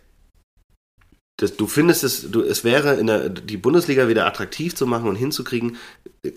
[1.37, 5.09] dass du findest es, du, es wäre in der, die Bundesliga wieder attraktiv zu machen
[5.09, 5.77] und hinzukriegen,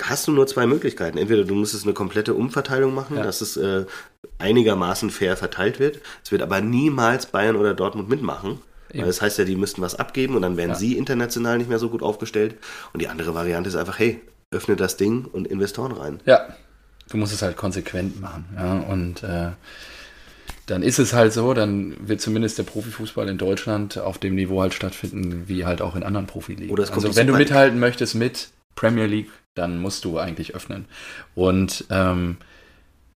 [0.02, 1.18] hast du nur zwei Möglichkeiten.
[1.18, 3.22] Entweder du müsstest eine komplette Umverteilung machen, Ja.
[3.22, 3.84] dass es äh,
[4.38, 6.00] einigermaßen fair verteilt wird.
[6.24, 8.60] Es wird aber niemals Bayern oder Dortmund mitmachen.
[8.96, 9.02] Eben.
[9.02, 10.74] Weil das heißt ja, die müssten was abgeben und dann wären Ja.
[10.74, 12.56] sie international nicht mehr so gut aufgestellt.
[12.92, 14.20] Und die andere Variante ist einfach, hey,
[14.50, 16.20] öffne das Ding und Investoren rein.
[16.26, 16.46] ja,
[17.08, 18.44] du musst es halt konsequent machen.
[18.56, 19.50] Ja, und äh,
[20.66, 24.60] dann ist es halt so, dann wird zumindest der Profifußball in Deutschland auf dem Niveau
[24.60, 26.76] halt stattfinden, wie halt auch in anderen Profiligen.
[26.78, 30.86] Also wenn du mithalten möchtest mit Premier League, dann musst du eigentlich öffnen.
[31.36, 32.36] Und ähm,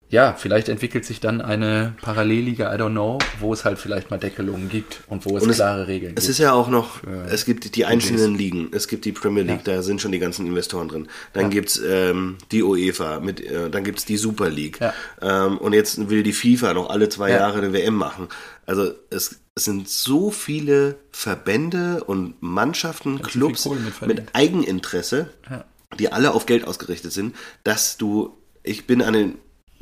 [0.09, 4.19] ja, vielleicht entwickelt sich dann eine Parallelliga, I don't know, wo es halt vielleicht mal
[4.19, 6.31] Deckelungen gibt und wo es Und es- klare Regeln Es gibt.
[6.31, 9.83] ist ja auch noch, es gibt die einzelnen Ligen, es gibt die Premier League, da
[9.83, 11.09] sind schon die ganzen Investoren drin.
[11.33, 11.49] Dann Ja.
[11.49, 14.79] gibt's ähm, die UEFA, mit, äh, dann gibt's die Super League.
[14.81, 14.95] Ja.
[15.21, 17.39] Ähm, und jetzt will die FIFA noch alle zwei Ja.
[17.39, 18.29] Jahre eine WM machen.
[18.65, 24.23] Also es, es sind so viele Verbände und Mannschaften, Clubs mit mit.
[24.35, 25.65] Eigeninteresse, Ja.
[25.99, 27.35] die alle auf Geld ausgerichtet sind,
[27.65, 29.35] dass du, ich bin an den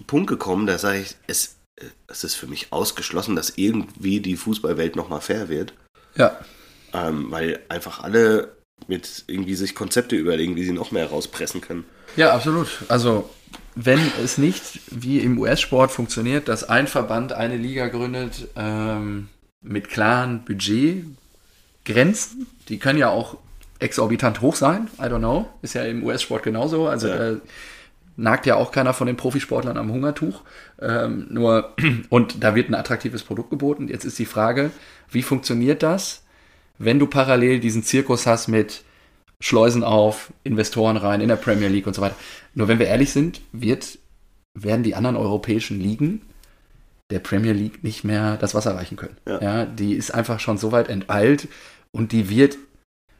[0.06, 1.56] Punkt gekommen, da sage ich, es,
[2.08, 5.72] es ist für mich ausgeschlossen, dass irgendwie die Fußballwelt nochmal fair wird.
[6.16, 6.38] ja,
[6.92, 8.52] Ähm, weil einfach alle
[8.86, 11.84] mit irgendwie sich Konzepte überlegen, wie sie noch mehr rauspressen können.
[12.16, 12.68] Ja, absolut.
[12.88, 13.28] Also,
[13.76, 19.28] wenn es nicht wie im US-Sport funktioniert, dass ein Verband eine Liga gründet ähm,
[19.62, 23.36] mit klaren Budgetgrenzen, die können ja auch
[23.80, 26.86] exorbitant hoch sein, I don't know, ist ja im US-Sport genauso.
[26.88, 27.30] Also, Ja.
[27.32, 27.36] äh,
[28.16, 30.42] nagt ja auch keiner von den Profisportlern am Hungertuch.
[30.80, 31.74] Ähm, nur,
[32.08, 33.88] und da wird ein attraktives Produkt geboten.
[33.88, 34.70] Jetzt ist die Frage,
[35.10, 36.24] wie funktioniert das,
[36.78, 38.82] wenn du parallel diesen Zirkus hast mit
[39.40, 42.16] Schleusen auf, Investoren rein in der Premier League und so weiter.
[42.54, 43.98] Nur wenn wir ehrlich sind, wird,
[44.58, 46.22] werden die anderen europäischen Ligen
[47.10, 49.16] der Premier League nicht mehr das Wasser reichen können.
[49.26, 49.42] Ja.
[49.42, 49.64] Ja.
[49.66, 51.48] die ist einfach schon so weit enteilt
[51.92, 52.56] und die wird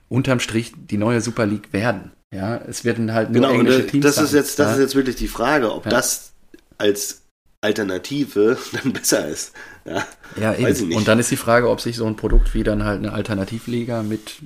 [0.09, 2.13] unterm Strich die neue Super League werden.
[2.35, 4.41] Ja, es werden halt nur Genau, englische Teams das ist sein.
[4.41, 4.73] jetzt, das ja.
[4.75, 5.91] ist jetzt wirklich die Frage, ob Ja.
[5.91, 6.33] das
[6.79, 7.23] als
[7.61, 9.53] Alternative dann besser ist.
[9.85, 10.05] Ja,
[10.37, 10.95] Ja, eben.
[10.97, 14.03] Und dann ist die Frage, ob sich so ein Produkt wie dann halt eine Alternativliga
[14.03, 14.37] mit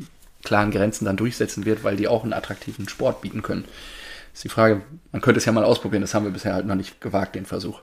[0.45, 3.65] klaren Grenzen dann durchsetzen wird, weil die auch einen attraktiven Sport bieten können.
[4.35, 6.75] Ist die Frage, man könnte es ja mal ausprobieren, das haben wir bisher halt noch
[6.77, 7.81] nicht gewagt, den Versuch.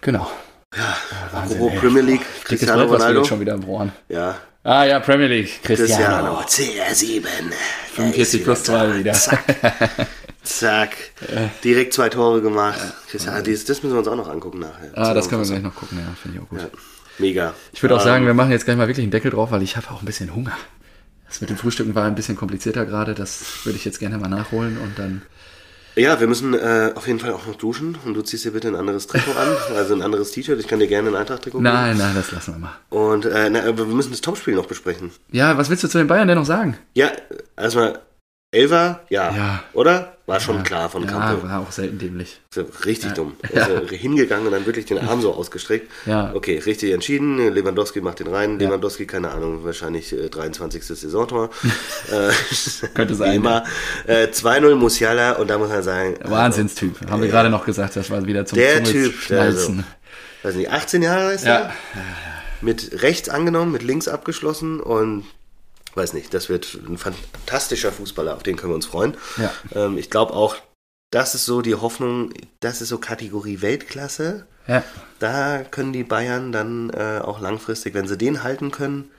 [0.00, 0.30] Genau.
[0.76, 0.96] Ja,
[1.32, 3.92] apropos Premier League, Cristiano Ronaldo schon wieder im Ohren.
[4.08, 4.36] ja.
[4.64, 5.62] Ah ja, Premier League.
[5.62, 6.38] Cristiano.
[6.42, 7.26] Cristiano, CR7.
[7.94, 9.12] 45 plus 2 wieder.
[9.12, 9.44] Zack.
[10.42, 10.96] Zack.
[11.62, 12.80] Direkt zwei Tore gemacht.
[13.10, 14.90] Cristiano, das, das müssen wir uns auch noch angucken nachher.
[14.94, 16.60] Ah, das können wir gleich noch gucken, ja, finde ich auch gut.
[16.60, 16.68] Ja,
[17.18, 17.54] mega.
[17.72, 19.62] Ich würde auch Ähm, sagen, wir machen jetzt gleich mal wirklich einen Deckel drauf, weil
[19.62, 20.56] ich habe auch ein bisschen Hunger.
[21.28, 24.28] Das mit dem Frühstücken war ein bisschen komplizierter gerade, das würde ich jetzt gerne mal
[24.28, 25.22] nachholen und dann
[25.96, 28.68] Ja, wir müssen äh, auf jeden Fall auch noch duschen und du ziehst dir bitte
[28.68, 30.58] ein anderes Trikot an, also ein anderes T-Shirt.
[30.58, 31.72] Ich kann dir gerne ein Eintracht-Trikot geben.
[31.72, 32.72] Nein, nein, das lassen wir mal.
[32.90, 35.12] Und äh, na, aber wir müssen das Topspiel noch besprechen.
[35.30, 36.76] Ja, was willst du zu den Bayern denn noch sagen?
[36.94, 37.10] Ja,
[37.56, 38.00] erstmal
[38.54, 39.34] Elfer, ja.
[39.36, 39.62] Ja.
[39.72, 40.10] Oder?
[40.26, 41.46] War schon ja, klar von Ja, Kampe.
[41.46, 42.40] war auch selten dämlich.
[42.86, 43.14] Richtig Ja.
[43.14, 43.34] dumm.
[43.54, 43.64] Ja.
[43.64, 45.90] Also hingegangen und dann wirklich den Arm so ausgestreckt.
[46.06, 46.30] Ja.
[46.34, 47.52] Okay, richtig entschieden.
[47.52, 48.58] Lewandowski macht den rein.
[48.58, 48.66] Ja.
[48.68, 50.82] Lewandowski, keine Ahnung, wahrscheinlich äh, 23.
[50.82, 51.50] Saisontor.
[52.10, 53.64] äh, Könnte sein, immer.
[54.06, 56.14] Äh, 2-0 Musiala und da muss man sagen.
[56.24, 57.10] Wahnsinnstyp.
[57.10, 59.84] Haben wir gerade noch gesagt, das war wieder zum Der Typ, Schnalzen.
[60.42, 61.54] weiß nicht, 18 Jahre ist Ja.
[61.56, 61.72] er.
[62.62, 65.24] Mit rechts angenommen, mit links abgeschlossen und
[65.96, 69.16] weiß nicht, das wird ein fantastischer Fußballer, auf den können wir uns freuen.
[69.36, 69.52] Ja.
[69.74, 70.56] Ähm, ich glaube auch,
[71.10, 74.46] das ist so die Hoffnung, das ist so Kategorie Weltklasse.
[74.66, 74.82] Ja.
[75.20, 79.10] Da können die Bayern dann äh, auch langfristig, wenn sie den halten können,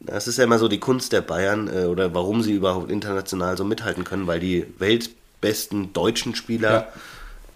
[0.00, 3.56] das ist ja immer so die Kunst der Bayern äh, oder warum sie überhaupt international
[3.56, 6.88] so mithalten können, weil die weltbesten deutschen Spieler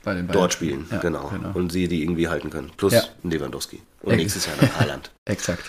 [0.04, 0.12] Ja.
[0.32, 1.28] Dort spielen, Ja, genau.
[1.28, 1.50] genau.
[1.52, 2.70] Und sie die irgendwie halten können.
[2.78, 2.94] Plus.
[3.22, 3.82] Lewandowski.
[4.00, 5.10] Und Ex- nächstes Jahr dann Haaland.
[5.26, 5.64] Exakt.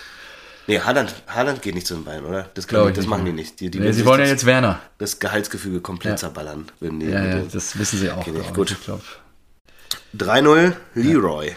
[0.69, 2.47] Nee, Haaland, Haaland geht nicht zu den Bayern, oder?
[2.53, 3.33] Das, Glaub können, ich das nicht machen mehr.
[3.33, 3.59] die nicht.
[3.59, 4.79] Die, die Nee, sie wollen ja jetzt Werner.
[4.99, 6.17] das Gehaltsgefüge komplett Ja.
[6.17, 6.69] zerballern.
[6.79, 8.17] Würden die Ja, ja, das wissen sie auch.
[8.17, 8.53] Okay, nicht.
[8.53, 8.69] Gut.
[8.71, 9.01] Ich glaub,
[10.15, 11.55] 3-0, Leroy.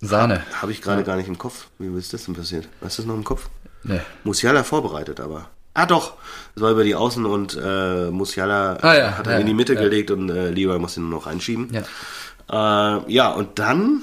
[0.00, 0.42] Sahne.
[0.62, 1.66] Habe ich gerade gar nicht im Kopf.
[1.78, 2.68] Wie ist das denn passiert?
[2.82, 3.48] Hast du das noch im Kopf?
[3.82, 4.00] Nee.
[4.22, 5.48] Musiala vorbereitet, aber.
[5.74, 6.14] Ah doch,
[6.54, 9.54] es war über die Außen und äh, Musiala Ah, ja, hat er ja, in die
[9.54, 9.80] Mitte ja.
[9.80, 11.68] gelegt und äh, Leroy musste nur noch reinschieben.
[11.72, 11.82] Ja.
[12.98, 14.02] Äh, ja, und dann,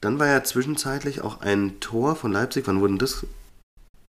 [0.00, 2.66] dann war ja zwischenzeitlich auch ein Tor von Leipzig.
[2.66, 3.26] Wann wurden das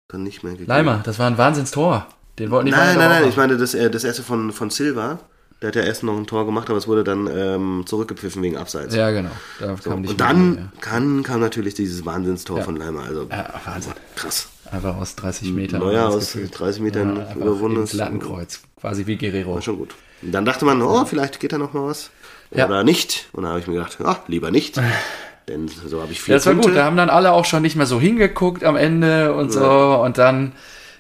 [0.10, 0.70] dann nicht mehr gegeben?
[0.70, 2.08] Leimer, das war ein Wahnsinnstor.
[2.40, 4.70] Den wollten die Nein, nein, nein, auch ich meine das, äh, das erste von, von
[4.70, 5.20] Silva.
[5.62, 8.58] Der hat ja erst noch ein Tor gemacht, aber es wurde dann ähm, zurückgepfiffen wegen
[8.58, 8.94] Abseits.
[8.94, 9.32] Ja, genau.
[9.60, 12.64] Da So, und mehr dann rein, kann, kam natürlich dieses Wahnsinnstor Ja.
[12.64, 13.02] von Leimer.
[13.04, 13.38] Also ja.
[13.38, 13.94] ja, Wahnsinn.
[14.16, 14.50] krass.
[14.72, 15.80] Einfach aus 30 Metern.
[15.80, 16.60] Neuer aus gefühlt.
[16.60, 17.82] 30 Metern einfach überwunden.
[17.82, 18.62] ins Lattenkreuz.
[18.80, 19.56] Quasi wie Guerrero.
[19.56, 19.96] War schon gut.
[20.22, 22.12] Und dann dachte man, oh, vielleicht geht da noch mal was.
[22.52, 22.68] Ja.
[22.68, 23.28] Oder nicht.
[23.34, 24.80] Und dann habe ich mir gedacht, ah, lieber nicht.
[25.48, 26.70] Denn so habe ich vier Ja, das war Punkte.
[26.72, 26.78] gut.
[26.78, 29.66] Da haben dann alle auch schon nicht mehr so hingeguckt am Ende und so.
[29.70, 30.52] Und dann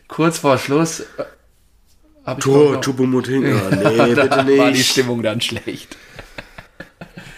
[0.07, 1.01] kurz vor Schluss.
[2.25, 3.45] äh, Tor, noch- Chupomoting.
[3.45, 4.91] Oh, nee, da bitte war die nicht.
[4.91, 5.97] Stimmung dann schlecht.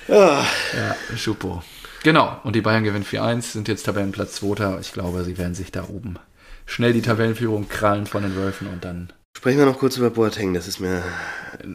[0.07, 0.43] Ah,
[0.75, 1.63] Ja, Schupo.
[2.03, 2.39] Genau.
[2.43, 4.77] Und die Bayern gewinnen 4-1, sind jetzt Tabellenplatz 2.
[4.79, 6.15] Ich glaube, sie werden sich da oben
[6.65, 9.11] schnell die Tabellenführung krallen von den Wölfen und dann.
[9.35, 10.53] Sprechen wir noch kurz über Boateng.
[10.53, 11.03] Das ist mir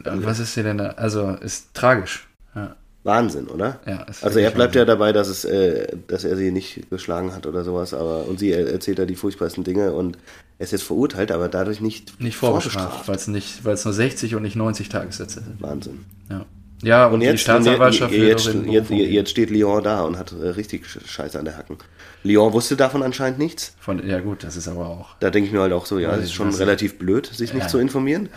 [0.03, 0.87] Was ist hier denn da?
[0.91, 2.27] Also, ist tragisch.
[2.55, 2.75] Ja,
[3.05, 3.79] Wahnsinn, oder?
[3.87, 4.87] ja, Also er bleibt ja Wahnsinn.
[4.87, 8.51] dabei, dass, es, äh, dass er sie nicht geschlagen hat oder sowas, aber und sie
[8.51, 10.17] er- erzählt da die furchtbarsten Dinge und
[10.57, 13.93] er ist jetzt verurteilt, aber dadurch nicht, nicht vorbestraft, weil es nicht, weil es nur
[13.93, 15.61] 60 und nicht 90 Tagessätze sind.
[15.61, 16.03] Wahnsinn.
[16.29, 16.45] Ja.
[16.83, 20.01] Ja, und, Und die jetzt, Staatsanwaltschaft und will jetzt, jetzt, jetzt, jetzt steht Lyon da
[20.01, 21.77] und hat äh, richtig Sch- Scheiße an der Hacken.
[22.23, 23.73] Lyon wusste davon anscheinend nichts.
[23.79, 25.15] Von, ja gut, das ist aber auch.
[25.21, 27.53] Da denke ich mir halt auch so, ja, Ja, es ist schon relativ blöd, sich
[27.53, 27.69] nicht Ja.
[27.69, 28.29] zu informieren.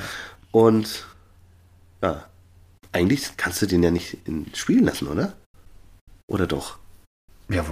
[0.52, 1.04] Und
[2.00, 2.24] ja,
[2.92, 5.34] eigentlich kannst du den ja nicht in spielen lassen, oder?
[6.30, 6.78] Oder doch?
[7.48, 7.64] Ja,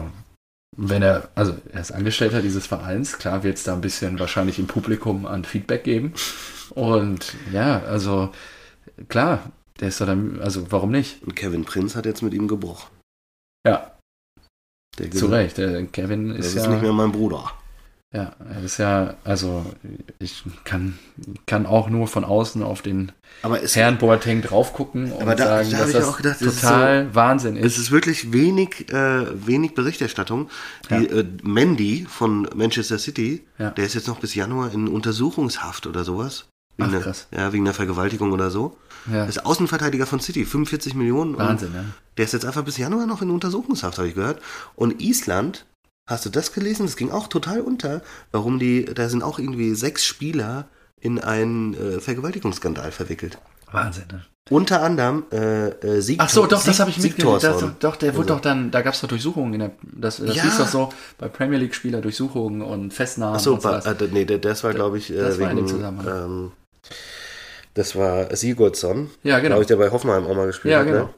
[0.77, 4.59] wenn er, also er ist Angestellter dieses Vereins, klar wird es da ein bisschen wahrscheinlich
[4.59, 6.13] im Publikum an Feedback geben.
[6.71, 8.33] Und ja, also
[9.09, 9.51] klar,
[9.81, 11.23] der ist da dann, also warum nicht?
[11.23, 12.91] Und Kevin Prinz hat jetzt mit ihm gebrochen.
[13.67, 13.97] Ja,
[14.99, 15.57] Der zu Recht.
[15.59, 16.71] Der Kevin Das ist ist ja.
[16.71, 17.53] nicht mehr mein Bruder.
[18.17, 18.33] Ja,
[18.65, 19.67] ist ja, also
[20.19, 20.99] ich kann,
[21.47, 23.13] kann auch nur von außen auf den
[23.43, 26.55] Aber es, Herrn Boateng drauf gucken und da- sagen, da dass das auch gedacht, das
[26.55, 27.79] ist total Wahnsinn es ist.
[27.79, 30.49] ist wirklich wenig, äh, wenig Berichterstattung.
[30.89, 31.01] Die, Ja.
[31.03, 33.71] äh, Mandy von Manchester City, Ja.
[33.71, 36.47] der ist jetzt noch bis Januar in Untersuchungshaft oder sowas.
[36.79, 37.27] Wegen Ach, einer- krass.
[37.37, 38.77] Ja, wegen einer Vergewaltigung oder so.
[39.13, 39.25] Ja.
[39.25, 41.37] Ist Außenverteidiger von City, 45 Millionen.
[41.39, 41.85] Wahnsinn, ne?
[42.17, 44.41] Der ist jetzt einfach bis Januar noch in Untersuchungshaft, habe ich gehört.
[44.75, 45.67] Und Island,
[46.07, 46.87] hast du das gelesen?
[46.87, 48.03] Das ging auch total unter.
[48.33, 50.67] Warum die, da sind auch irgendwie sechs Spieler
[51.01, 53.39] in einen äh, Vergewaltigungsskandal verwickelt.
[53.73, 54.25] Wahnsinn, ne?
[54.49, 57.43] Unter anderem äh, äh, Sieg Ach so, doch, das Sieg- habe ich mitgekriegt.
[57.43, 59.55] Das, doch, der wurde Also- doch dann, da gab es doch Durchsuchungen.
[59.55, 60.45] In der, das das Ja.
[60.45, 60.89] hieß doch so,
[61.19, 63.85] bei Premier League-Spieler Durchsuchungen und Festnahmen Ach so, und sowas.
[63.87, 66.25] äh, nee, der- das war, glaube ich, äh, das war in dem wegen, Zusammenhang.
[66.25, 66.53] ähm,
[67.75, 69.49] das war Sigurdsson, Ja, genau.
[69.57, 70.87] glaube ich, der bei Hoffenheim auch mal gespielt Ja, hat.
[70.87, 71.05] genau.
[71.07, 71.09] Ne?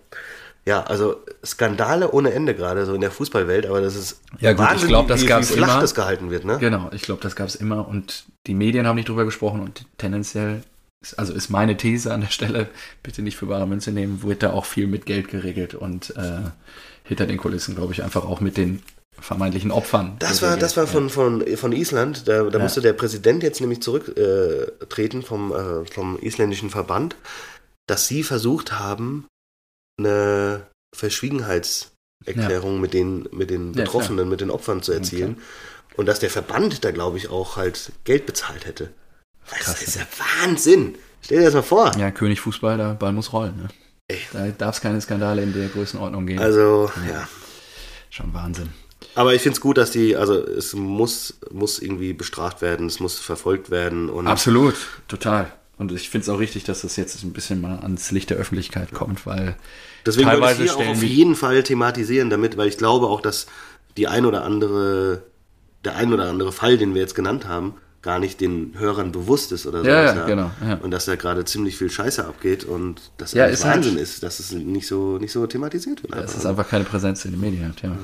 [0.69, 4.61] Ja, also Skandale ohne Ende gerade so in der Fußballwelt, aber das ist Ja, gut,
[4.64, 5.81] ich Wahnsinn, glaub, das wie, gab's wie flach immer.
[5.81, 6.59] das gehalten wird, ne?
[6.61, 9.87] Genau, ich glaube, das gab es immer und die Medien haben nicht drüber gesprochen und
[9.97, 10.62] tendenziell,
[11.03, 12.69] ist- also ist meine These an der Stelle,
[13.03, 16.41] bitte nicht für bare Münze nehmen, wird da auch viel mit Geld geregelt und äh,
[17.05, 18.83] hinter den Kulissen, glaube ich, einfach auch mit den
[19.19, 20.16] vermeintlichen Opfern.
[20.19, 22.29] Das war, das war von, von, von Island.
[22.29, 22.62] Da, da Ja.
[22.62, 27.16] musste der Präsident jetzt nämlich zurücktreten äh, vom, äh, vom isländischen Verband,
[27.89, 29.25] dass sie versucht haben,
[29.99, 35.40] eine Verschwiegenheitserklärung mit den, mit den Ja, Betroffenen, mit den Opfern zu erzielen.
[35.96, 38.90] Und dass der Verband da, glaube ich, auch halt Geld bezahlt hätte.
[39.51, 40.07] Das Krass, ist ja
[40.42, 40.94] Wahnsinn.
[41.22, 41.92] Stell dir das mal vor.
[41.99, 43.57] Ja, König Fußball, der Ball muss rollen.
[43.57, 43.68] Ne?
[44.09, 44.20] Ey.
[44.32, 46.40] Da darf es keine Skandale in der Größenordnung geben.
[46.40, 47.28] Also, ja.
[48.11, 48.70] Schon Wahnsinn.
[49.14, 53.01] Aber ich finde es gut, dass die, also es muss, muss irgendwie bestraft werden, es
[53.01, 54.74] muss verfolgt werden und Absolut,
[55.09, 55.53] total.
[55.79, 58.37] Und ich finde es auch richtig, dass das jetzt ein bisschen mal ans Licht der
[58.37, 59.57] Öffentlichkeit kommt, weil
[60.05, 63.20] Deswegen wollte ich teilweise hier auch auf jeden Fall thematisieren damit, weil ich glaube auch,
[63.20, 63.47] dass
[63.97, 65.22] die ein oder andere,
[65.85, 69.53] der ein oder andere Fall, den wir jetzt genannt haben, gar nicht den Hörern bewusst
[69.53, 69.89] ist oder so.
[69.89, 70.74] Ja, ja, genau, ja.
[70.83, 74.22] Und dass da gerade ziemlich viel Scheiße abgeht und das Ja, ist halt- Wahnsinn ist,
[74.22, 76.12] dass es nicht so, nicht so thematisiert wird.
[76.14, 76.37] es einfach.
[76.39, 77.68] ist einfach keine Präsenz in den Medien.
[77.68, 77.97] hat, Ja.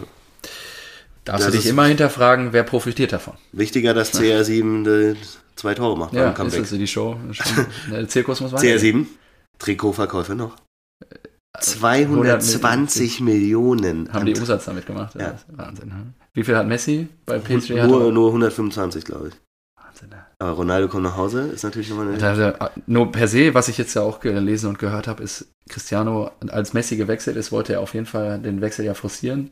[1.24, 3.34] Darfst Das du dich immer hinterfragen, wer profitiert davon?
[3.52, 5.16] Wichtiger, dass CR7 die
[5.56, 7.16] zwei Tore macht Ja, beim ist das die Show?
[7.90, 9.04] Der Zirkus muss weitergehen.
[9.04, 10.56] CR7, Trikotverkäufe noch.
[11.02, 14.12] Äh, 220 Millionen.
[14.12, 15.14] Haben die Umsatz damit gemacht?
[15.18, 15.38] Ja.
[15.48, 15.88] Wahnsinn.
[15.88, 16.06] Ne?
[16.32, 17.70] Wie viel hat Messi bei PSG?
[17.86, 19.34] Nur, nur 125, glaube ich.
[19.80, 20.26] Wahnsinn, ne?
[20.40, 22.18] Aber Ronaldo kommt nach Hause, ist natürlich nochmal eine.
[22.18, 26.32] Da- Nur per se, was ich jetzt ja auch gelesen und gehört habe, ist, Cristiano,
[26.48, 29.50] als Messi gewechselt ist, wollte er auf jeden Fall den Wechsel ja forcieren,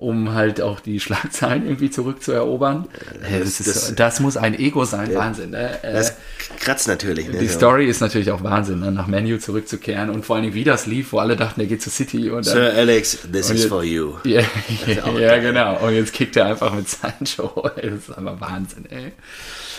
[0.00, 2.86] um halt auch die Schlagzeilen irgendwie zurückzuerobern.
[3.28, 5.18] Äh, das, ist, das- das, muss ein Ego sein, Ja.
[5.18, 5.50] Wahnsinn.
[5.50, 5.82] Ne?
[5.82, 6.14] Äh, Das
[6.60, 7.28] kratzt natürlich.
[7.28, 7.38] Ne?
[7.40, 7.48] die.
[7.48, 8.92] Story ist natürlich auch Wahnsinn, ne?
[8.92, 11.82] nach Menu zurückzukehren und vor allen Dingen, wie das lief, wo alle dachten, er geht
[11.82, 14.14] zu City und dann, Sir Alex, this is jetzt- for you.
[14.24, 14.42] Ja,
[14.86, 15.40] ja geil.
[15.40, 15.78] genau.
[15.84, 17.68] Und jetzt kickt er einfach mit Sancho.
[17.76, 19.12] Das ist einfach Wahnsinn, ey.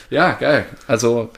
[0.10, 0.66] Ja, geil.
[0.86, 1.30] Also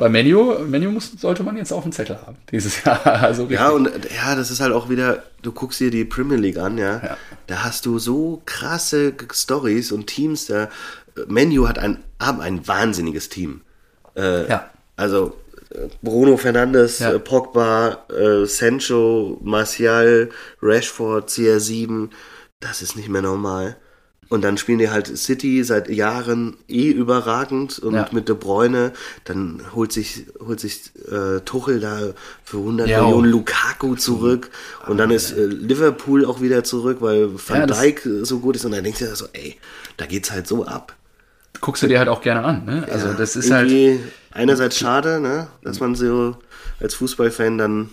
[0.00, 3.00] bei Menu, Menu muss, sollte man jetzt auf dem Zettel haben dieses Jahr.
[3.22, 3.60] Also richtig.
[3.60, 6.76] Ja, und ja, das ist halt auch wieder, du guckst dir die Premier League an,
[6.78, 7.00] ja.
[7.04, 7.16] Ja.
[7.46, 10.68] Da hast du so krasse Stories und Teams da.
[11.28, 13.60] Menu hat ein, haben ein wahnsinniges Team.
[14.16, 14.70] Äh, Ja.
[14.96, 15.36] Also
[15.70, 17.12] äh, Bruno Fernandes, Ja.
[17.12, 20.30] äh, Pogba, äh, Sancho, Martial,
[20.62, 22.08] Rashford, CR7,
[22.60, 23.76] das ist nicht mehr normal.
[24.30, 28.08] Und dann spielen die halt City seit Jahren eh überragend und Ja.
[28.12, 28.92] mit De Bruyne,
[29.24, 31.98] dann holt sich, holt sich äh, Tuchel da
[32.44, 33.38] für 100 Ja, Millionen oh.
[33.38, 34.50] Lukaku zurück
[34.86, 38.64] und dann ist äh, Liverpool auch wieder zurück, weil Van Ja, Dijk so gut ist
[38.64, 39.56] und dann denkst du dir so, ey,
[39.96, 40.94] da geht's halt so ab.
[41.60, 42.64] Guckst du dir halt auch gerne an.
[42.64, 42.86] Ne?
[42.88, 43.68] Also Ja, das ist halt.
[44.30, 46.36] einerseits schade, ne, dass man so
[46.78, 47.90] als Fußballfan dann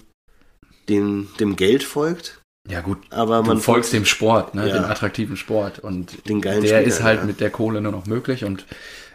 [0.88, 2.37] dem, dem Geld folgt,
[2.70, 4.68] Ja gut, aber du man folgst dem Sport, ne?
[4.68, 4.74] Ja.
[4.76, 5.80] dem attraktiven Sport.
[5.80, 7.26] Und Den geilen der Spieler, ist halt ja.
[7.26, 8.43] mit der Kohle nur noch möglich.
[8.43, 8.65] Und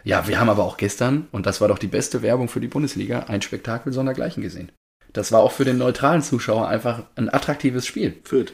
[0.03, 2.67] ja, wir haben aber auch gestern, und das war doch die beste Werbung für die
[2.67, 4.71] Bundesliga, ein Spektakel sondergleichen gesehen.
[5.13, 8.15] Das war auch für den neutralen Zuschauer einfach ein attraktives Spiel.
[8.23, 8.53] führt.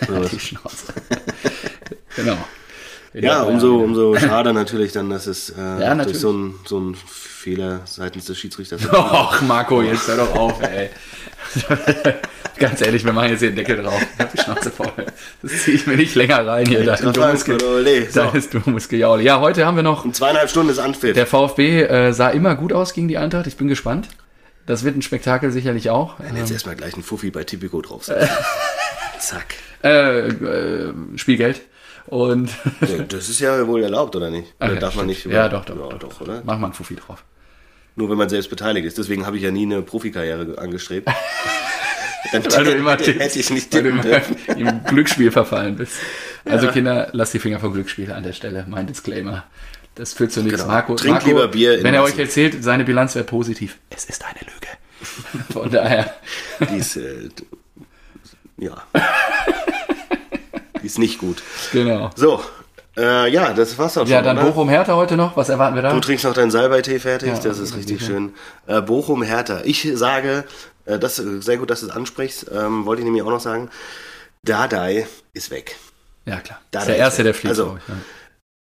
[0.32, 0.92] Die Schnauze.
[2.16, 2.38] genau.
[3.12, 6.04] Ja, umso, umso schade natürlich dann, dass es äh, Ja, natürlich.
[6.04, 8.86] durch so einen so einen Fehler seitens des Schiedsrichters.
[8.92, 10.90] Och, Marco, jetzt hör doch auf, ey.
[12.58, 14.00] Ganz ehrlich, wir machen jetzt hier den Deckel drauf.
[14.14, 14.92] Ich hab die Schnauze voll.
[15.42, 16.84] Das ziehe ich mir nicht länger rein hier.
[16.96, 17.58] Dummes, Ge.
[18.10, 19.22] So, deines dummes Gejaule.
[19.22, 21.14] Ja, heute haben wir noch in zweieinhalb Stunden ist Anpfiff.
[21.14, 23.46] Der VfB äh, sah immer gut aus gegen die Eintracht.
[23.46, 24.08] Ich bin gespannt.
[24.66, 26.16] Das wird ein Spektakel sicherlich auch.
[26.36, 28.28] Jetzt erstmal gleich einen Fuffi bei Tipico draufsetzen.
[29.18, 29.54] Zack.
[29.82, 31.62] Äh, äh, Spielgeld.
[32.06, 32.50] Und
[33.08, 34.54] Das ist ja wohl erlaubt, oder nicht?
[34.60, 35.26] Oder Okay, darf man stimmt.
[35.26, 35.34] nicht?
[35.34, 36.42] Ja, doch, doch, ja, doch, doch, oder?
[36.44, 37.22] mach mal ein Fuffi drauf.
[37.96, 38.98] Nur wenn man selbst beteiligt ist.
[38.98, 41.08] Deswegen habe ich ja nie eine Profikarriere angestrebt.
[42.32, 44.04] Dann Weil du immer hätte tippst, ich nicht weil du immer
[44.56, 45.94] im Glücksspiel verfallen bist.
[46.44, 48.66] Also Kinder, lasst die Finger vom Glücksspiel an der Stelle.
[48.68, 49.44] Mein Disclaimer.
[49.94, 50.60] Das führt zu nichts.
[50.60, 50.72] Genau.
[50.72, 52.14] Marco, Trinkt Marco, lieber Bier Wenn er Massen.
[52.14, 53.78] euch erzählt, seine Bilanz wäre positiv.
[53.90, 55.44] Es ist eine Lüge.
[55.52, 56.14] Von daher.
[56.70, 57.28] Die ist, äh,
[58.58, 58.82] ja.
[60.82, 61.42] Die ist nicht gut.
[61.72, 62.10] Genau.
[62.16, 62.42] So,
[62.96, 64.10] Äh, ja, das war's auch schon.
[64.10, 64.46] Ja, dann oder?
[64.48, 65.36] Bochum-Hertha heute noch.
[65.36, 65.92] Was erwarten wir da?
[65.92, 68.06] Du trinkst noch deinen Salbei-Tee fertig, Ja, das ist richtig ja.
[68.06, 68.32] schön.
[68.66, 69.60] Äh, Bochum, Hertha.
[69.64, 70.44] Ich sage,
[70.86, 73.40] äh, das ist sehr gut, dass du es ansprichst, ähm, wollte ich nämlich auch noch
[73.40, 73.70] sagen,
[74.44, 75.76] Dardai ist weg.
[76.26, 76.60] Ja, klar.
[76.70, 77.50] Da Das ist der Erste, ist- der fliegt.
[77.50, 77.94] also- ja.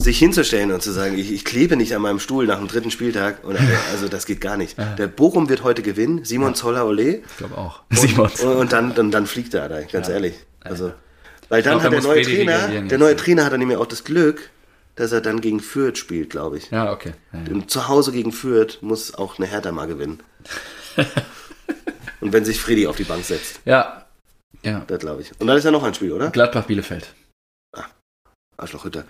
[0.02, 2.90] Sich hinzustellen und zu sagen, ich, ich klebe nicht an meinem Stuhl nach dem dritten
[2.90, 3.56] Spieltag, und,
[3.92, 4.76] also das geht gar nicht.
[4.98, 7.80] Der Bochum wird heute gewinnen, Simon Zoller Ole, Ich glaube auch.
[7.90, 8.40] Simons.
[8.40, 10.34] und, und dann, dann, dann fliegt Dardai, ganz ehrlich.
[10.62, 10.92] Also,
[11.48, 12.98] weil dann glaub, hat der neue Trainer, der jetzt.
[12.98, 14.50] neue Trainer hat dann nämlich auch das Glück,
[14.96, 16.70] dass er dann gegen Fürth spielt, glaube ich.
[16.70, 17.12] Ja, okay.
[17.32, 17.66] Ja, ja.
[17.66, 20.20] Zu Hause gegen Fürth muss auch eine Hertha mal gewinnen.
[22.20, 24.06] Und wenn sich Freddy auf die Bank setzt, ja.
[24.62, 24.82] ja.
[24.86, 25.32] das glaube ich.
[25.38, 26.30] Und dann ist ja noch ein Spiel, oder?
[26.30, 27.12] Gladbach-Bielefeld.
[28.56, 29.04] Arschlochhütter.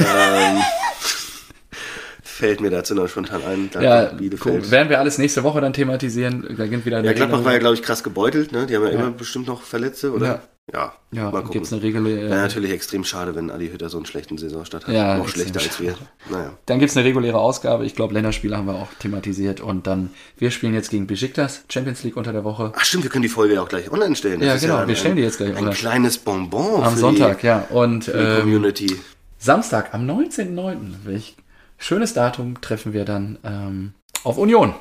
[0.00, 0.56] ähm,
[2.22, 3.70] fällt mir dazu noch spontan ein.
[3.74, 4.64] Ja, Gladbach, Bielefeld.
[4.64, 4.70] cool.
[4.70, 6.42] Werden wir alles nächste Woche dann thematisieren.
[6.48, 8.52] Da beginnt wieder Ja, Gladbach war ja, glaube ich, krass gebeutelt.
[8.52, 8.66] Ne?
[8.66, 8.98] Die haben ja, Ja.
[9.00, 10.26] immer bestimmt noch Verletzte, oder?
[10.26, 10.42] Ja.
[10.72, 11.50] Ja, Ja, mal gucken.
[11.52, 12.04] gibt es eine Regel.
[12.04, 14.92] Wäre Äh, natürlich extrem schade, wenn Adi Hütter so einen schlechten Saisonstart hat.
[14.94, 15.94] Ja, noch schlechter als wir.
[16.28, 16.54] Naja.
[16.66, 17.86] dann gibt es eine reguläre Ausgabe.
[17.86, 19.60] Ich glaube, Länderspiele haben wir auch thematisiert.
[19.60, 22.72] Und dann, wir spielen jetzt gegen Besiktas, Champions League unter der Woche.
[22.74, 24.40] Ach stimmt, wir können die Folge ja auch gleich online stellen.
[24.40, 25.74] Das Ja, genau, ein, wir stellen die jetzt gleich Ein online.
[25.76, 27.60] kleines Bonbon Am Sonntag, ja.
[27.70, 28.96] Und die, für die ähm, Community.
[29.38, 30.76] Samstag, am 19.09.
[31.04, 31.36] welch
[31.78, 33.92] schönes Datum treffen wir dann ähm,
[34.24, 34.74] auf Union.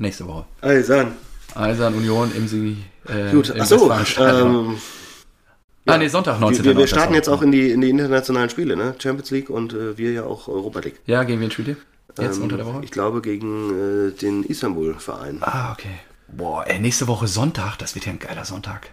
[0.00, 0.46] Nächste Woche.
[0.62, 1.12] Eisern.
[1.54, 2.76] Eisern Union im Sie.
[3.06, 3.90] Äh, Gut, im achso.
[4.18, 4.76] Ähm,
[5.86, 6.64] ah, nee, Sonntag, 19.
[6.64, 8.94] wir, wir starten jetzt auch in die, in die internationalen Spiele, ne?
[8.98, 11.00] Champions League und äh, wir ja auch Europa League.
[11.06, 11.76] Ja, gegen wen spielt ihr?
[12.18, 12.80] Jetzt Ähm, unter der Woche?
[12.82, 15.38] Ich glaube gegen äh, den Istanbul-Verein.
[15.42, 15.98] Ah, okay.
[16.28, 18.90] Boah, ey, nächste Woche Sonntag, das wird ja ein geiler Sonntag.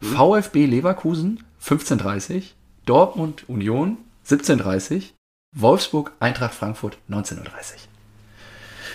[0.00, 2.42] VfB Leverkusen, 15.30
[2.86, 5.10] Dortmund Union, 17.30
[5.52, 7.42] Wolfsburg Eintracht Frankfurt, 19.30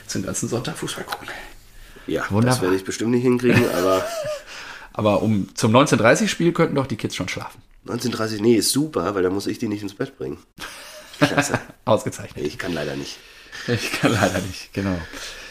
[0.08, 1.28] Zum ganzen Sonntag Fußball gucken.
[2.08, 2.62] Ja, das Wunderbar.
[2.62, 4.06] werde ich bestimmt nicht hinkriegen, aber
[4.94, 7.62] Aber um zum 19.30 Spiel könnten doch die Kids schon schlafen.
[7.88, 10.38] 1930, nee, ist super, weil da muss ich die nicht ins Bett bringen.
[11.20, 11.60] Klasse.
[11.86, 12.46] Ausgezeichnet.
[12.46, 13.18] ich kann leider nicht.
[13.68, 14.98] Ich kann leider nicht, genau.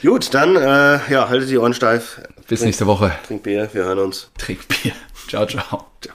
[0.02, 2.20] Gut, dann, äh, ja, haltet die Ohren steif.
[2.48, 3.12] Bis nächste Woche.
[3.26, 4.30] Trink Bier, wir hören uns.
[4.38, 4.92] Trink Bier.
[5.28, 5.86] Ciao, ciao.
[6.00, 6.14] Ciao.